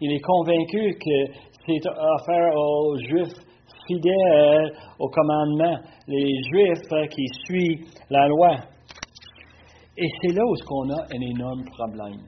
[0.00, 1.32] Il est convaincu que
[1.66, 3.48] c'est offert aux juifs
[3.86, 8.56] fidèles au commandement, les juifs qui suivent la loi.
[9.96, 12.22] Et c'est là où on a un énorme problème.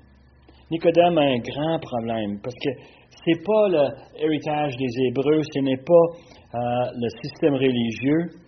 [0.71, 3.69] Nicodème a un grand problème parce que ce n'est pas
[4.17, 6.07] l'héritage des Hébreux, ce n'est pas
[6.55, 8.41] euh, le système religieux.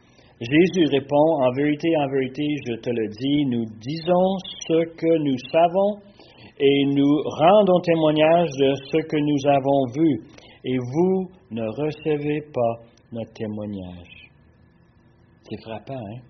[0.42, 5.38] Jésus répond, en vérité, en vérité, je te le dis, nous disons ce que nous
[5.52, 6.02] savons
[6.59, 10.20] et nous rendons témoignage de ce que nous avons vu,
[10.64, 14.31] et vous ne recevez pas notre témoignage.
[15.48, 16.20] C'est frappant, hein?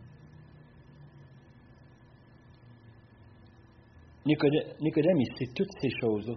[4.27, 6.35] Nicodème, il sait toutes ces choses-là.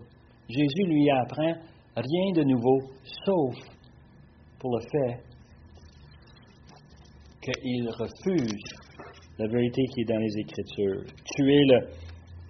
[0.48, 1.54] Jésus lui apprend
[1.98, 2.80] rien de nouveau,
[3.26, 3.56] sauf
[4.60, 5.35] pour le fait
[7.52, 8.64] qu'il refuse
[9.38, 11.04] la vérité qui est dans les Écritures.
[11.36, 11.80] Tu es le,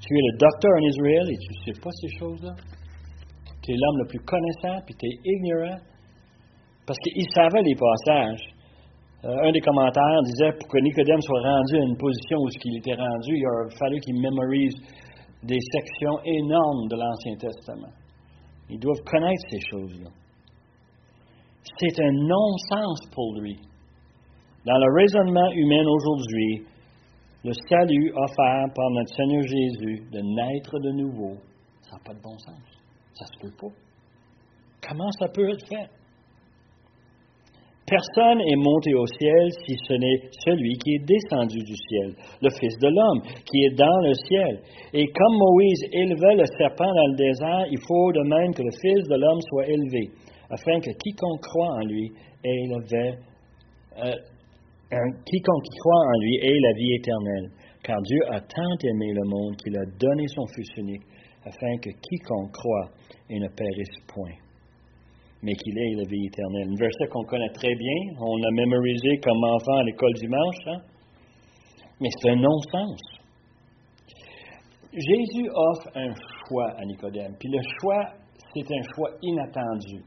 [0.00, 2.54] tu es le docteur en Israël et tu ne sais pas ces choses-là.
[3.62, 5.78] Tu es l'homme le plus connaissant, puis tu es ignorant.
[6.86, 8.44] Parce qu'il savait les passages.
[9.24, 12.76] Euh, un des commentaires disait pour que Nicodème soit rendu à une position où il
[12.76, 14.74] était rendu, il aurait fallu qu'il mémorise
[15.42, 17.92] des sections énormes de l'Ancien Testament.
[18.68, 20.10] Ils doivent connaître ces choses-là.
[21.78, 23.56] C'est un non-sens pour lui.
[24.66, 26.62] Dans le raisonnement humain aujourd'hui,
[27.44, 31.34] le salut offert par notre Seigneur Jésus de naître de nouveau,
[31.82, 32.60] ça n'a pas de bon sens.
[33.14, 33.74] Ça ne se peut pas.
[34.88, 35.88] Comment ça peut être fait?
[37.86, 42.48] Personne est monté au ciel si ce n'est celui qui est descendu du ciel, le
[42.58, 44.60] Fils de l'homme, qui est dans le ciel.
[44.94, 48.72] Et comme Moïse élevait le serpent dans le désert, il faut de même que le
[48.80, 50.08] Fils de l'homme soit élevé,
[50.50, 52.12] afin que quiconque croit en lui
[52.44, 52.68] ait
[53.96, 54.12] euh,
[55.24, 57.50] quiconque croit en lui ait la vie éternelle.
[57.82, 61.02] Car Dieu a tant aimé le monde qu'il a donné son Fils unique,
[61.44, 62.90] afin que quiconque croit
[63.28, 64.44] et ne périsse point
[65.44, 66.68] mais qu'il ait la vie éternelle.
[66.72, 70.80] Un verset qu'on connaît très bien, on l'a mémorisé comme enfant à l'école dimanche, hein?
[72.00, 73.00] mais c'est un non-sens.
[74.90, 76.14] Jésus offre un
[76.48, 78.04] choix à Nicodème, puis le choix,
[78.54, 80.02] c'est un choix inattendu.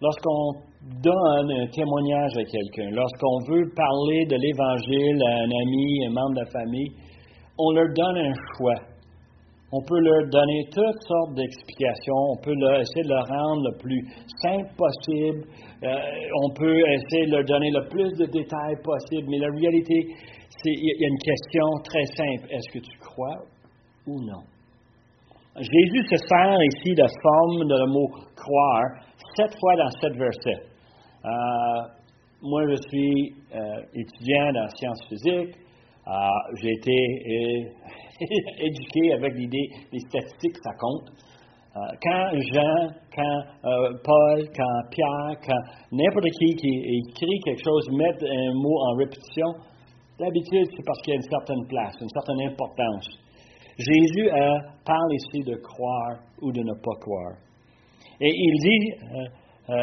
[0.00, 0.60] Lorsqu'on
[1.02, 6.34] donne un témoignage à quelqu'un, lorsqu'on veut parler de l'Évangile à un ami, un membre
[6.34, 6.90] de la famille,
[7.58, 8.94] on leur donne un choix.
[9.72, 12.14] On peut leur donner toutes sortes d'explications.
[12.30, 14.02] On peut essayer de leur rendre le plus
[14.42, 15.42] simple possible.
[15.82, 15.98] Euh,
[16.44, 19.26] on peut essayer de leur donner le plus de détails possible.
[19.28, 20.14] Mais la réalité,
[20.48, 22.46] c'est il y a une question très simple.
[22.50, 23.38] Est-ce que tu crois
[24.06, 24.42] ou non?
[25.56, 28.90] Jésus se sert ici de forme de le mot croire
[29.36, 30.62] sept fois dans sept versets.
[31.24, 32.04] Euh,
[32.44, 35.56] moi, je suis euh, étudiant en sciences physiques.
[36.60, 37.72] J'ai été
[38.60, 41.08] éduqué avec l'idée, les statistiques, ça compte.
[41.76, 45.58] Euh, quand Jean, quand euh, Paul, quand Pierre, quand
[45.90, 49.48] n'importe qui qui écrit quelque chose, met un mot en répétition,
[50.20, 53.08] d'habitude, c'est parce qu'il y a une certaine place, une certaine importance.
[53.78, 54.28] Jésus
[54.84, 57.43] parle ici de croire ou de ne pas croire.
[58.20, 58.84] Et il dit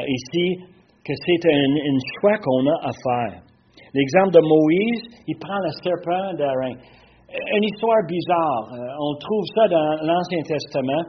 [0.08, 0.64] ici
[1.04, 3.42] que c'est un, choix qu'on a à faire.
[3.94, 6.76] L'exemple de Moïse, il prend le serpent d'Aaron.
[7.56, 8.72] Une histoire bizarre.
[9.00, 11.04] on trouve ça dans l'Ancien Testament.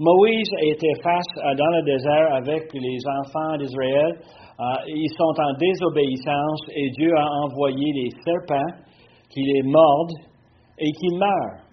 [0.00, 4.14] Moïse était face euh, dans le désert avec les enfants d'Israël.
[4.60, 8.78] Euh, ils sont en désobéissance et Dieu a envoyé des serpents
[9.28, 10.18] qui les mordent
[10.78, 11.64] et qui meurent.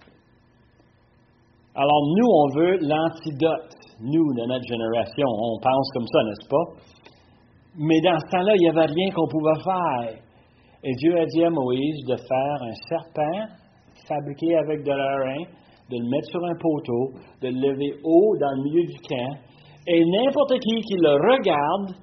[1.76, 3.75] Alors nous, on veut l'antidote.
[4.00, 6.66] Nous, de notre génération, on pense comme ça, n'est-ce pas?
[7.78, 10.22] Mais dans ce temps-là, il n'y avait rien qu'on pouvait faire.
[10.84, 13.46] Et Dieu a dit à Moïse de faire un serpent
[14.06, 15.44] fabriqué avec de l'airain
[15.90, 19.38] de le mettre sur un poteau, de le lever haut dans le milieu du camp,
[19.86, 21.94] et n'importe qui qui le regarde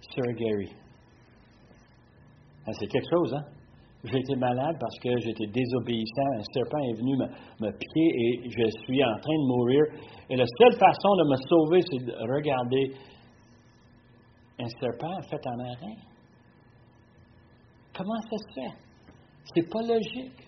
[0.00, 0.70] sera guéri.
[2.66, 3.44] Ah, c'est quelque chose, hein?
[4.04, 6.30] J'ai été malade parce que j'étais désobéissant.
[6.36, 7.26] Un serpent est venu me,
[7.66, 9.82] me, piquer et je suis en train de mourir.
[10.28, 12.92] Et la seule façon de me sauver, c'est de regarder
[14.58, 15.96] un serpent fait en airain.
[17.96, 18.76] Comment ça se fait?
[19.54, 20.44] C'est pas logique.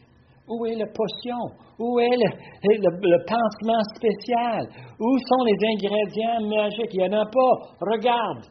[0.48, 1.40] Où est la potion?
[1.78, 4.68] Où est le, pansement spécial?
[5.00, 6.92] Où sont les ingrédients magiques?
[6.92, 7.74] Il n'y en a pas.
[7.80, 8.44] Regarde.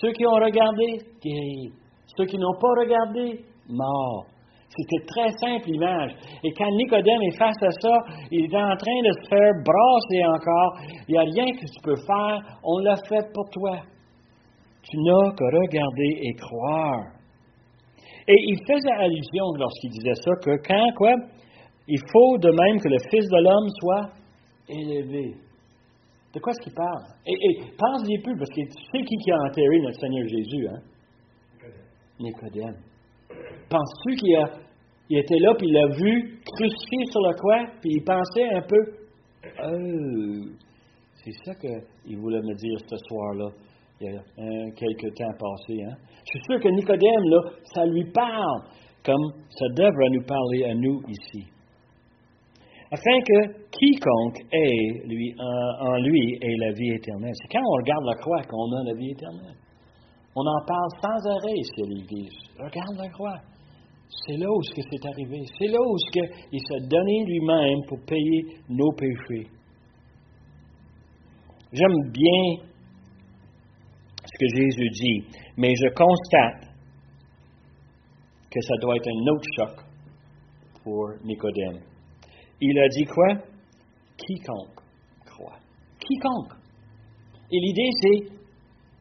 [0.00, 1.72] Ceux qui ont regardé, guéris.
[2.16, 4.26] Ceux qui n'ont pas regardé, morts.
[4.76, 6.12] C'était très simple l'image.
[6.42, 7.96] Et quand Nicodème est face à ça,
[8.30, 10.78] il est en train de se faire brasser encore.
[11.08, 12.40] Il n'y a rien que tu peux faire.
[12.64, 13.78] On l'a fait pour toi.
[14.82, 17.04] Tu n'as que regarder et croire.
[18.26, 21.14] Et il faisait allusion lorsqu'il disait ça que quand, quoi,
[21.86, 24.10] il faut de même que le Fils de l'homme soit
[24.68, 25.34] élevé.
[26.34, 27.04] De quoi est-ce qu'il parle?
[27.26, 30.66] Et, et pense-y plus, parce que tu sais qui, qui a enterré notre Seigneur Jésus,
[30.68, 30.80] hein?
[32.18, 32.76] Nicodème.
[33.68, 34.30] Penses-tu qu'il
[35.10, 38.62] il était là, puis il l'a vu crucifié sur le croix, puis il pensait un
[38.62, 38.82] peu,
[39.62, 40.50] oh,
[41.22, 43.48] c'est ça qu'il voulait me dire ce soir-là
[44.00, 45.82] il y a euh, quelques temps passé.
[45.82, 45.96] Hein?
[46.24, 47.40] Je suis sûr que Nicodème, là,
[47.74, 48.62] ça lui parle
[49.04, 51.46] comme ça devrait nous parler à nous ici.
[52.90, 57.32] Afin que quiconque ait lui, en, lui ait la vie éternelle.
[57.42, 59.56] C'est quand on regarde la croix qu'on a la vie éternelle.
[60.36, 62.32] On en parle sans arrêt ici à l'Église.
[62.58, 63.40] Regarde la croix.
[64.26, 65.42] C'est là où ce que c'est arrivé.
[65.58, 66.20] C'est là où ce
[66.52, 69.48] il s'est donné lui-même pour payer nos péchés.
[71.72, 72.64] J'aime bien
[74.24, 75.24] ce que Jésus dit,
[75.56, 76.70] mais je constate
[78.50, 79.84] que ça doit être un autre choc
[80.84, 81.80] pour Nicodème.
[82.60, 83.34] Il a dit quoi?
[84.16, 84.80] Quiconque
[85.26, 85.58] croit.
[85.98, 86.52] Quiconque.
[87.50, 88.34] Et l'idée, c'est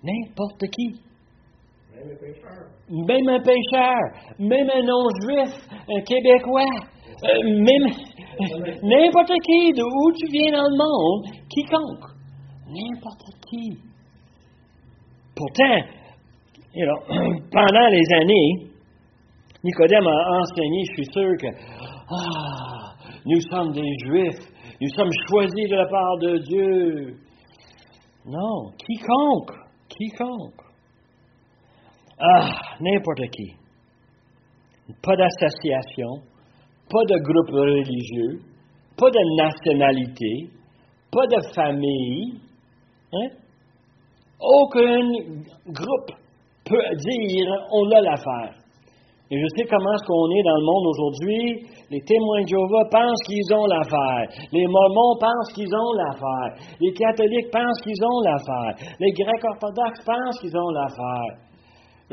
[0.04, 1.00] n'importe qui.
[2.90, 4.02] Même un pécheur.
[4.40, 5.54] Même un non-juif,
[6.06, 6.94] Québécois.
[7.24, 7.86] Euh, même
[8.84, 12.10] n'importe qui, de où tu viens dans le monde, quiconque.
[12.68, 13.78] N'importe qui.
[15.36, 15.78] Pourtant,
[17.52, 18.74] pendant les années,
[19.64, 21.48] Nicodème a enseigné, je suis sûr que
[22.10, 22.94] ah,
[23.26, 24.50] nous sommes des Juifs,
[24.82, 27.16] nous sommes choisis de la part de Dieu.
[28.26, 29.52] Non, quiconque,
[29.88, 30.63] quiconque.
[32.20, 32.50] Ah,
[32.80, 33.54] n'importe qui.
[35.02, 36.22] Pas d'association,
[36.90, 38.42] pas de groupe religieux,
[38.98, 40.50] pas de nationalité,
[41.12, 42.40] pas de famille.
[43.14, 43.30] Hein?
[44.40, 45.02] Aucun
[45.68, 46.12] groupe
[46.66, 48.64] peut dire on a l'affaire.
[49.32, 51.66] Et je sais comment est-ce qu'on est dans le monde aujourd'hui.
[51.90, 54.28] Les témoins de Jéhovah pensent qu'ils ont l'affaire.
[54.52, 56.78] Les Mormons pensent qu'ils ont l'affaire.
[56.80, 58.94] Les catholiques pensent qu'ils ont l'affaire.
[59.00, 61.53] Les Grecs orthodoxes pensent qu'ils ont l'affaire.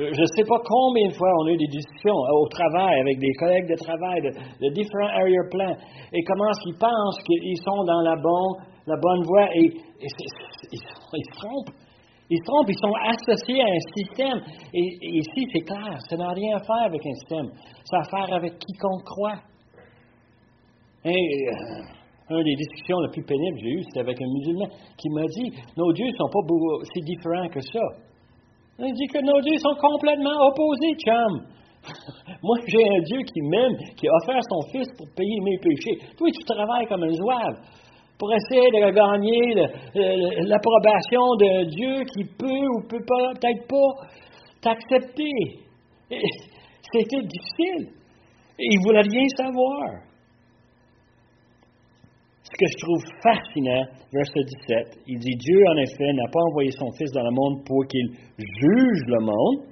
[0.00, 3.00] Euh, je ne sais pas combien de fois on a eu des discussions au travail
[3.00, 5.76] avec des collègues de travail de, différents arrière-plans
[6.12, 9.68] et comment qu'ils pensent qu'ils sont dans la bonne, la bonne voie et,
[10.00, 11.76] ils se trompent.
[12.30, 14.40] Ils se trompent, ils sont associés à un système.
[14.72, 17.50] Et, ici, c'est clair, ça n'a rien à faire avec un système.
[17.84, 19.40] Ça a à faire avec quiconque croit.
[21.04, 24.68] Et, euh, une des discussions les plus pénibles que j'ai eues, c'était avec un musulman
[24.96, 26.40] qui m'a dit Nos dieux ne sont pas
[26.94, 28.09] si différents que ça.
[28.82, 31.44] Il dit que nos dieux sont complètement opposés, chum.
[32.42, 35.98] Moi, j'ai un Dieu qui m'aime, qui a offert son Fils pour payer mes péchés.
[36.16, 37.60] Toi, tu travailles comme un zouave
[38.18, 39.54] pour essayer de gagner
[40.46, 44.06] l'approbation de Dieu qui peut ou peut peut-être pas
[44.62, 45.30] t'accepter.
[46.92, 47.94] C'était difficile.
[48.58, 50.09] Il voulait rien savoir.
[52.58, 56.90] Que je trouve fascinant, verset 17, il dit, Dieu en effet n'a pas envoyé son
[56.92, 59.70] Fils dans le monde pour qu'il juge le monde,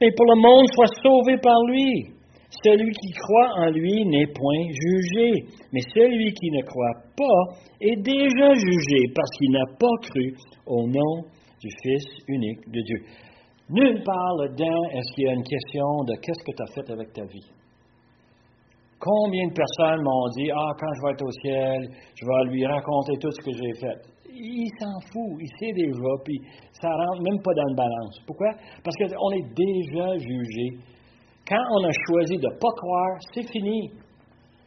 [0.00, 2.12] mais pour le monde soit sauvé par lui.
[2.64, 7.96] Celui qui croit en lui n'est point jugé, mais celui qui ne croit pas est
[7.96, 10.34] déjà jugé parce qu'il n'a pas cru
[10.66, 11.24] au nom
[11.60, 12.98] du Fils unique de Dieu.
[13.70, 16.92] Nulle part là-dedans est-ce qu'il y a une question de qu'est-ce que tu as fait
[16.92, 17.61] avec ta vie?
[19.02, 21.80] Combien de personnes m'ont dit Ah, quand je vais être au ciel,
[22.14, 23.98] je vais lui raconter tout ce que j'ai fait.
[24.30, 26.38] Il s'en fout, il sait déjà, puis
[26.80, 28.20] ça rentre même pas dans la balance.
[28.26, 28.50] Pourquoi?
[28.84, 30.78] Parce qu'on est déjà jugé
[31.48, 33.90] quand on a choisi de ne pas croire, c'est fini.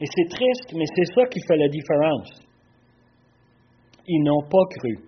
[0.02, 2.30] Et c'est triste, mais c'est ça qui fait la différence.
[4.08, 5.00] Ils n'ont pas cru.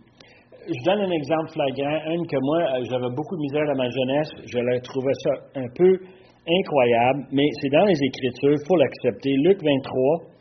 [0.68, 3.90] Je donne un exemple flagrant, un que moi, euh, j'avais beaucoup de misère dans ma
[3.90, 6.00] jeunesse, je trouvais ça un peu
[6.48, 9.32] incroyable, mais c'est dans les Écritures, il faut l'accepter.
[9.44, 10.38] Luc 23,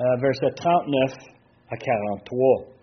[0.00, 1.12] euh, verset 39
[1.70, 2.74] à 43.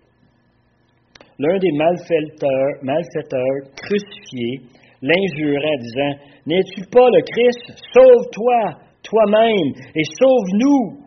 [1.38, 4.60] L'un des malfaiteurs, malfaiteurs crucifiés
[5.00, 6.14] l'injurait, disant
[6.46, 7.82] N'es-tu pas le Christ?
[7.92, 11.02] Sauve-toi toi-même et sauve-nous.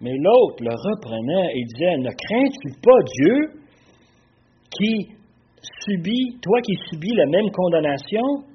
[0.00, 3.62] Mais l'autre le reprenait et disait Ne crains-tu pas Dieu
[4.70, 5.08] qui
[5.84, 8.47] subit, toi qui subis la même condamnation?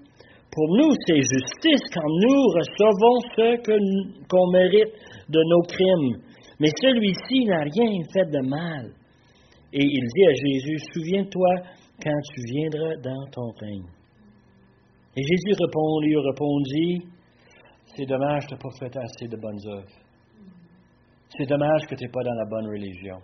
[0.54, 4.94] Pour nous, c'est justice quand nous recevons ce qu'on mérite
[5.30, 6.22] de nos crimes.
[6.60, 8.94] Mais celui-ci n'a rien fait de mal.
[9.74, 11.50] Et il dit à Jésus Souviens-toi
[12.04, 13.90] quand tu viendras dans ton règne.
[15.16, 17.08] Et Jésus répond, lui répondit,
[17.96, 20.04] c'est dommage que tu n'as pas fait assez de bonnes œuvres.
[21.36, 23.18] C'est dommage que tu n'es pas dans la bonne religion.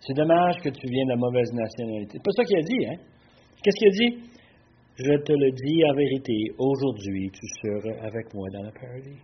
[0.00, 2.18] C'est dommage que tu viennes de la mauvaise nationalité.
[2.18, 2.98] C'est pas ça qu'il a dit, hein?
[3.62, 4.32] Qu'est-ce qu'il a dit?
[4.94, 9.22] Je te le dis en vérité, aujourd'hui, tu seras avec moi dans le paradis.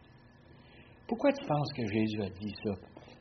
[1.07, 2.73] Pourquoi tu penses que Jésus a dit ça?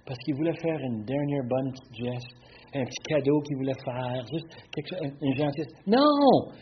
[0.06, 2.32] Parce qu'il voulait faire une dernière bonne geste,
[2.74, 5.74] un petit cadeau qu'il voulait faire, juste quelque chose, une gentillesse.
[5.86, 6.54] Non!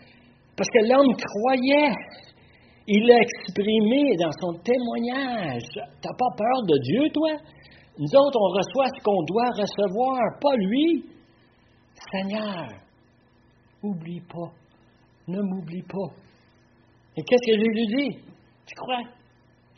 [0.57, 1.93] Parce que l'homme croyait.
[2.87, 5.69] Il l'a exprimé dans son témoignage.
[6.01, 7.31] T'as pas peur de Dieu, toi?
[7.97, 11.05] Nous autres, on reçoit ce qu'on doit recevoir, pas lui.
[12.11, 12.69] Seigneur,
[13.83, 14.51] oublie pas.
[15.27, 16.13] Ne m'oublie pas.
[17.17, 18.17] Et qu'est-ce que Jésus dit?
[18.65, 19.01] Tu crois?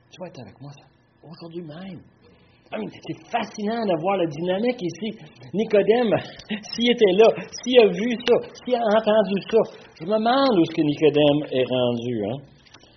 [0.09, 0.71] Tu vas être avec moi,
[1.23, 2.01] aujourd'hui même.
[2.71, 5.19] c'est fascinant de voir la dynamique ici.
[5.53, 6.15] Nicodème,
[6.73, 7.27] s'il était là,
[7.61, 9.57] s'il a vu ça, s'il a entendu ça,
[9.99, 12.25] je me demande où ce que Nicodème est rendu.
[12.25, 12.37] Hein?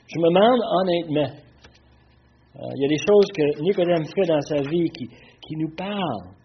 [0.07, 1.40] Je me demande honnêtement.
[2.57, 5.74] Euh, il y a des choses que Nicodème fait dans sa vie qui, qui nous
[5.76, 6.39] parlent.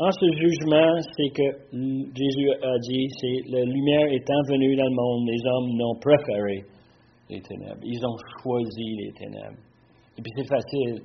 [0.00, 4.96] En ce jugement, c'est que Jésus a dit, c'est la lumière étant venue dans le
[4.96, 6.64] monde, les hommes n'ont préféré
[7.28, 7.84] les ténèbres.
[7.84, 9.60] Ils ont choisi les ténèbres.
[10.16, 11.02] Et puis c'est facile.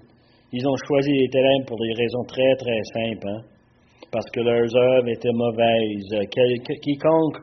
[0.53, 3.27] Ils ont choisi les ténèbres pour des raisons très, très simples.
[3.27, 3.41] Hein?
[4.15, 6.27] parce que leurs œuvres étaient mauvaises.
[6.81, 7.37] Quiconque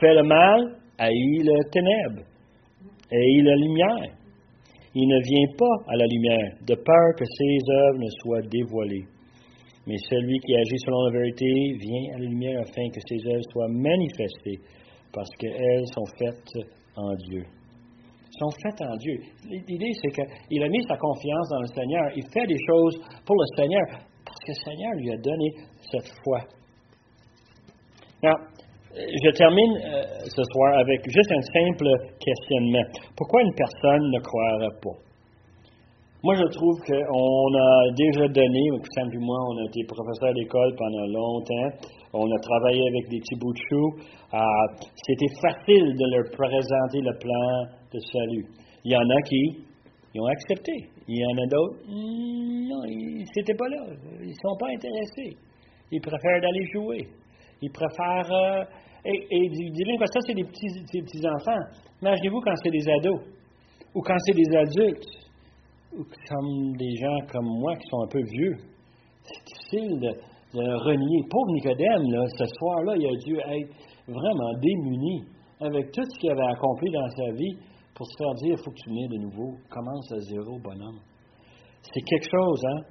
[0.00, 2.26] fait le mal haït le ténèbre,
[3.12, 4.12] haït la lumière.
[4.94, 9.04] Il ne vient pas à la lumière, de peur que ses œuvres ne soient dévoilées.
[9.86, 11.46] Mais celui qui agit selon la vérité
[11.78, 14.58] vient à la lumière afin que ses œuvres soient manifestées,
[15.12, 16.66] parce qu'elles sont faites
[16.96, 17.44] en Dieu.
[18.38, 19.18] sont faites en Dieu.
[19.48, 22.04] L'idée, c'est qu'il a mis sa confiance dans le Seigneur.
[22.16, 23.82] Il fait des choses pour le Seigneur,
[24.24, 26.40] parce que le Seigneur lui a donné cette foi.
[28.22, 28.40] Alors,
[28.96, 32.84] je termine euh, ce soir avec juste un simple questionnement.
[33.16, 35.05] Pourquoi une personne ne croirait pas?
[36.26, 38.62] Moi, je trouve qu'on a déjà donné,
[39.12, 41.70] du moi, on a été professeur d'école pendant longtemps,
[42.12, 43.94] on a travaillé avec des petits bouts de.
[44.34, 44.38] Euh,
[45.06, 48.44] c'était facile de leur présenter le plan de salut.
[48.84, 50.72] Il y en a qui ont accepté.
[51.06, 53.86] Il y en a d'autres, non, ils n'étaient pas là.
[54.20, 55.38] Ils ne sont pas intéressés.
[55.92, 57.06] Ils préfèrent d'aller jouer.
[57.62, 58.32] Ils préfèrent.
[58.32, 58.64] Euh,
[59.04, 61.62] et, et dis que ça, c'est des petits, petits enfants.
[62.02, 63.20] Imaginez-vous quand c'est des ados,
[63.94, 65.25] ou quand c'est des adultes,
[66.28, 68.56] comme des gens comme moi qui sont un peu vieux.
[69.22, 70.12] C'est difficile de,
[70.54, 71.22] renier.
[71.28, 72.02] Pauvre Nicodème,
[72.38, 73.70] ce soir-là, il a dû être
[74.06, 75.24] vraiment démuni
[75.60, 77.58] avec tout ce qu'il avait accompli dans sa vie
[77.94, 79.56] pour se faire dire il faut que tu nais de nouveau.
[79.70, 81.00] Commence à zéro, bonhomme.
[81.82, 82.82] C'est quelque chose, hein?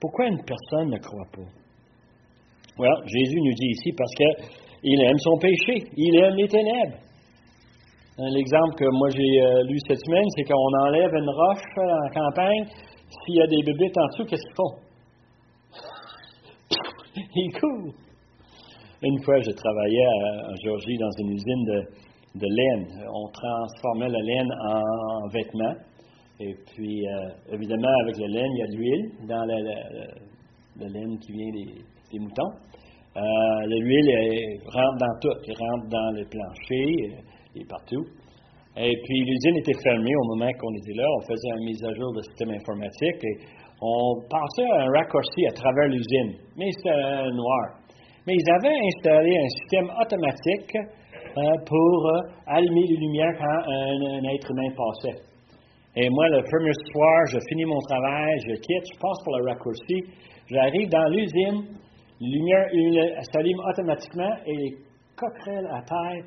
[0.00, 1.48] Pourquoi une personne ne croit pas?
[2.78, 7.03] Well, Jésus nous dit ici parce qu'il aime son péché, il aime les ténèbres.
[8.16, 12.64] L'exemple que moi j'ai euh, lu cette semaine, c'est qu'on enlève une roche en campagne,
[13.10, 14.78] s'il y a des bébés en dessous, qu'est-ce qu'ils font?
[17.34, 17.92] Ils courent.
[19.02, 21.64] Une fois, je travaillais en Géorgie dans une usine
[22.36, 22.86] de, laine.
[23.12, 25.74] On transformait la laine en, vêtements.
[26.40, 31.18] Et puis, euh, évidemment, avec le laine, il y a de l'huile dans la, laine
[31.18, 32.52] qui vient des, moutons.
[33.16, 35.36] Euh, l'huile rentre dans tout.
[35.48, 38.04] Elle rentre dans les planchers euh, et partout.
[38.76, 41.06] Et puis, l'usine était fermée au moment qu'on était là.
[41.18, 43.36] On faisait une mise à jour de système informatique et
[43.80, 46.34] on passait un raccourci à travers l'usine.
[46.56, 47.78] Mais c'était noir.
[48.26, 50.76] Mais ils avaient installé un système automatique
[51.66, 52.10] pour
[52.46, 55.22] allumer les lumières quand un être humain passait.
[55.96, 59.44] Et moi, le premier soir, je finis mon travail, je quitte, je passe pour le
[59.46, 60.02] raccourci,
[60.50, 61.62] j'arrive dans l'usine,
[62.20, 62.66] lumière
[63.32, 64.76] s'allume automatiquement et les
[65.16, 66.24] coquerelles à terre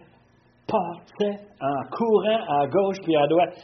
[0.68, 3.56] partaient en courant à gauche puis à droite.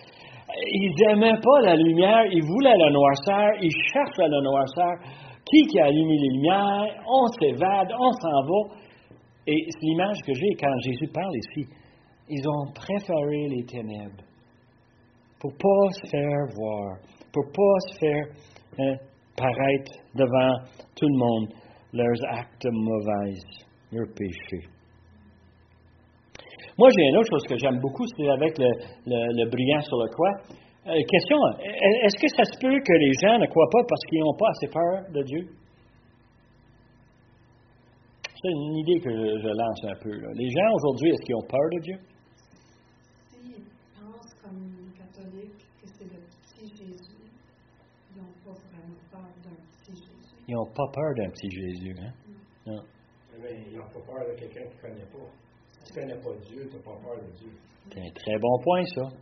[0.71, 4.93] Ils n'aimaient pas la lumière, ils voulaient la noirceur, ils cherchaient la noirceur.
[5.45, 7.03] Qui qui a allumé les lumières?
[7.07, 8.75] On s'évade, on s'en va.
[9.47, 11.69] Et c'est l'image que j'ai quand Jésus parle ici.
[12.29, 14.23] Ils ont préféré les ténèbres
[15.39, 16.97] pour ne pas se faire voir,
[17.33, 18.25] pour ne pas se faire
[18.79, 18.95] hein,
[19.35, 20.55] paraître devant
[20.95, 21.49] tout le monde
[21.91, 23.33] leurs actes mauvais,
[23.91, 24.72] leurs péchés.
[26.77, 30.33] Moi, j'ai une autre chose que j'aime beaucoup, c'est avec le, brillant sur le croix.
[30.87, 31.37] Euh, question,
[32.03, 34.49] est-ce que ça se peut que les gens ne croient pas parce qu'ils n'ont pas
[34.49, 35.47] assez peur de Dieu?
[38.41, 40.11] C'est une idée que je, lance un peu.
[40.35, 41.97] Les gens aujourd'hui, est-ce qu'ils ont peur de Dieu?
[50.45, 51.95] Ils n'ont pas peur d'un petit Jésus.
[51.99, 52.11] Hein?
[52.67, 52.83] Non.
[53.41, 55.42] Mais ils n'ont pas peur de quelqu'un qui ne connaît pas.
[55.93, 57.51] Si tu ne connais pas Dieu, tu n'as pas peur de Dieu.
[57.91, 59.15] C'est un très bon point, ça.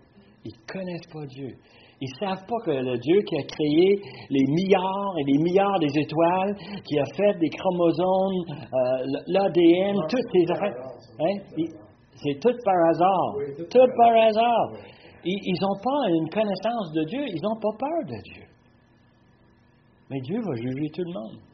[0.46, 1.50] Ils ne connaissent pas Dieu.
[2.00, 5.80] Ils ne savent pas que le Dieu qui a créé les milliards et les milliards
[5.80, 10.74] des étoiles, qui a fait des chromosomes, euh, l'ADN, toutes ces affaires,
[11.20, 11.36] hein?
[12.16, 13.36] c'est tout par hasard.
[13.70, 14.72] tout, par hasard.
[15.24, 18.44] Ils n'ont pas une connaissance de Dieu, ils n'ont pas peur de Dieu.
[20.10, 21.51] Mais Dieu va juger tout le monde.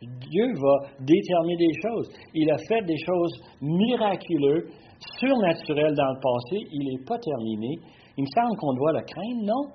[0.00, 2.08] Dieu va déterminer des choses.
[2.34, 4.70] Il a fait des choses miraculeuses,
[5.18, 6.68] surnaturelles dans le passé.
[6.72, 7.78] Il n'est pas terminé.
[8.16, 9.72] Il me semble qu'on doit le craindre, non?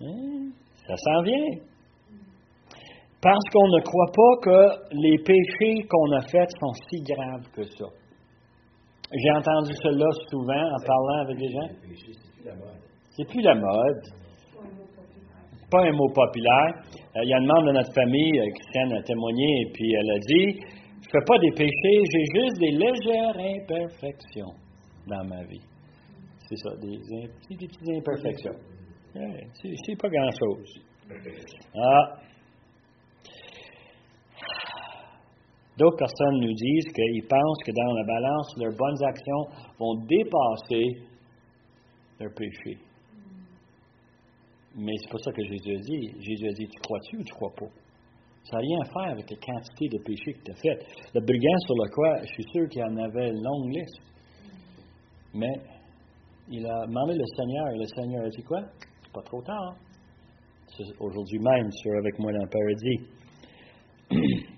[0.00, 0.50] Hein?
[0.86, 1.60] Ça s'en vient.
[3.22, 7.62] Parce qu'on ne croit pas que les péchés qu'on a faits sont si graves que
[7.62, 7.86] ça.
[9.12, 11.68] J'ai entendu cela souvent en parlant avec des gens.
[13.10, 14.23] C'est plus la mode.
[15.74, 16.70] Pas un mot populaire.
[16.94, 19.92] Euh, il y a une membre de notre famille, euh, Christiane, a témoigné, et puis
[19.92, 20.60] elle a dit
[21.02, 24.54] Je ne fais pas des péchés, j'ai juste des légères imperfections
[25.08, 25.66] dans ma vie.
[26.46, 26.96] C'est ça, des,
[27.58, 28.54] petites imperfections.
[29.84, 30.80] c'est pas grand-chose.
[31.74, 32.18] Ah,
[35.76, 39.44] D'autres personnes nous disent qu'ils pensent que dans la balance, leurs bonnes actions
[39.80, 41.02] vont dépasser
[42.20, 42.78] leurs péchés.
[44.76, 46.10] Mais c'est pas ça que Jésus a dit.
[46.20, 47.70] Jésus a dit, tu crois-tu ou tu crois pas?
[48.44, 50.78] Ça n'a rien à faire avec la quantité de péchés que tu as fait.
[51.14, 54.02] Le brigand sur le croix, je suis sûr qu'il en avait une longue liste.
[55.32, 55.54] Mais
[56.50, 58.60] il a demandé le Seigneur et le Seigneur a dit quoi?
[59.02, 59.76] C'est pas trop tard.
[60.98, 62.98] Aujourd'hui même, sur avec moi dans le paradis.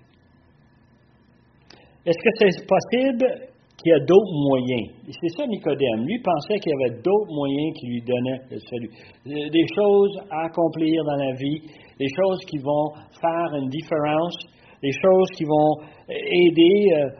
[2.07, 3.49] Est-ce que c'est possible
[3.87, 4.91] qu'il y a d'autres moyens?
[5.07, 6.03] C'est ça Nicodème.
[6.05, 8.91] Lui pensait qu'il y avait d'autres moyens qui lui donnaient le salut.
[9.25, 11.63] Des choses à accomplir dans la vie,
[11.99, 14.35] des choses qui vont faire une différence,
[14.83, 17.11] des choses qui vont aider euh,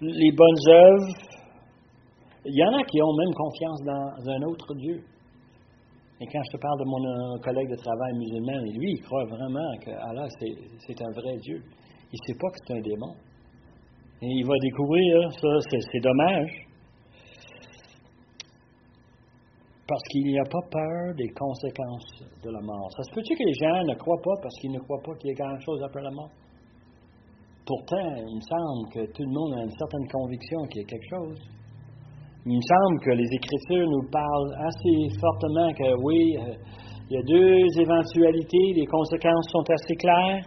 [0.00, 1.10] les bonnes œuvres.
[2.46, 5.02] Il y en a qui ont même confiance dans un autre Dieu.
[6.20, 9.24] Et quand je te parle de mon euh, collègue de travail musulman, lui, il croit
[9.24, 11.60] vraiment que Allah, c'est un vrai Dieu.
[12.12, 13.14] Il ne sait pas que c'est un démon.
[14.22, 16.68] Et il va découvrir, ça, c'est dommage.
[19.88, 22.88] Parce qu'il n'y a pas peur des conséquences de la mort.
[22.96, 25.30] Ça se peut-tu que les gens ne croient pas parce qu'ils ne croient pas qu'il
[25.30, 26.30] y ait quelque chose après la mort?
[27.66, 30.88] Pourtant, il me semble que tout le monde a une certaine conviction qu'il y a
[30.88, 31.38] quelque chose.
[32.46, 36.54] Il me semble que les Écritures nous parlent assez fortement que oui, euh,
[37.10, 40.44] il y a deux éventualités, les conséquences sont assez claires.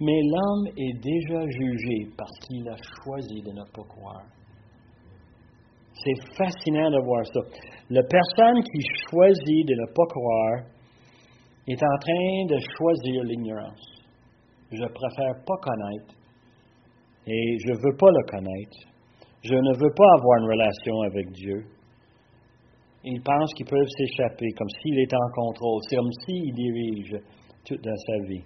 [0.00, 4.26] Mais l'homme est déjà jugé parce qu'il a choisi de ne pas croire.
[5.92, 7.40] C'est fascinant de voir ça.
[7.90, 8.80] La personne qui
[9.10, 10.58] choisit de ne pas croire
[11.66, 14.04] est en train de choisir l'ignorance.
[14.70, 16.14] Je préfère pas connaître
[17.26, 18.78] et je ne veux pas le connaître.
[19.42, 21.64] Je ne veux pas avoir une relation avec Dieu.
[23.04, 27.16] Ils pensent qu'ils peuvent s'échapper comme s'il est en contrôle, comme s'il dirige
[27.64, 28.44] toute sa vie.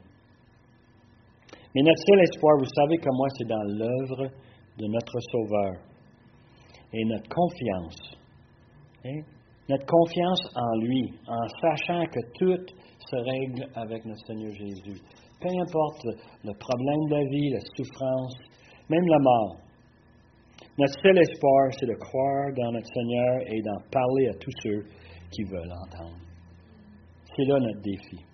[1.74, 4.30] Mais notre seul espoir, vous savez que moi, c'est dans l'œuvre
[4.78, 5.72] de notre Sauveur.
[6.94, 8.18] et notre confiance.
[9.06, 9.22] Hein?
[9.68, 12.66] Notre confiance en lui, en sachant que tout
[12.98, 15.00] se règle avec notre Seigneur Jésus.
[15.40, 16.04] Peu importe
[16.44, 18.36] le problème de la vie, la souffrance,
[18.88, 19.56] même la mort.
[20.78, 24.84] Notre seul espoir, c'est de croire dans notre Seigneur et d'en parler à tous ceux
[25.30, 26.18] qui veulent entendre.
[27.34, 28.31] C'est là notre défi.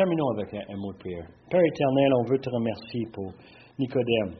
[0.00, 1.26] Terminons avec un, mot de prière.
[1.50, 3.34] Père éternel, on veut te remercier pour
[3.78, 4.32] Nicodème,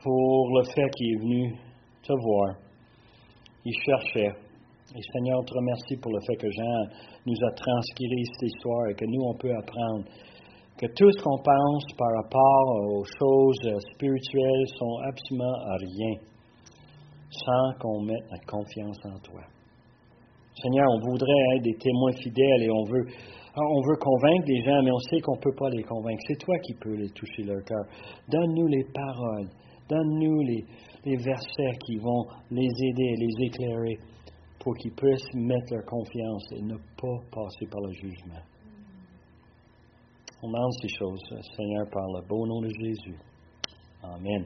[0.00, 1.58] pour le fait qu'il est venu
[2.04, 2.54] te voir.
[3.64, 4.30] Il cherchait.
[4.94, 6.86] Et Seigneur, on te remercie pour le fait que Jean
[7.26, 10.04] nous a transcrit cette histoire et que nous, on peut apprendre
[10.78, 16.14] que tout ce qu'on pense par rapport aux choses spirituelles sont absolument à rien
[17.28, 19.42] sans qu'on mette notre confiance en toi.
[20.62, 23.06] Seigneur, on voudrait être des témoins fidèles et on veut,
[23.56, 26.22] on veut convaincre des gens, mais on sait qu'on ne peut pas les convaincre.
[26.26, 27.84] C'est toi qui peux les toucher leur cœur.
[28.28, 29.48] Donne-nous les paroles,
[29.88, 30.64] donne-nous les,
[31.04, 33.98] les versets qui vont les aider, les éclairer
[34.58, 38.42] pour qu'ils puissent mettre leur confiance et ne pas passer par le jugement.
[40.42, 41.22] On demande ces choses,
[41.56, 43.18] Seigneur, par le beau nom de Jésus.
[44.02, 44.44] Amen.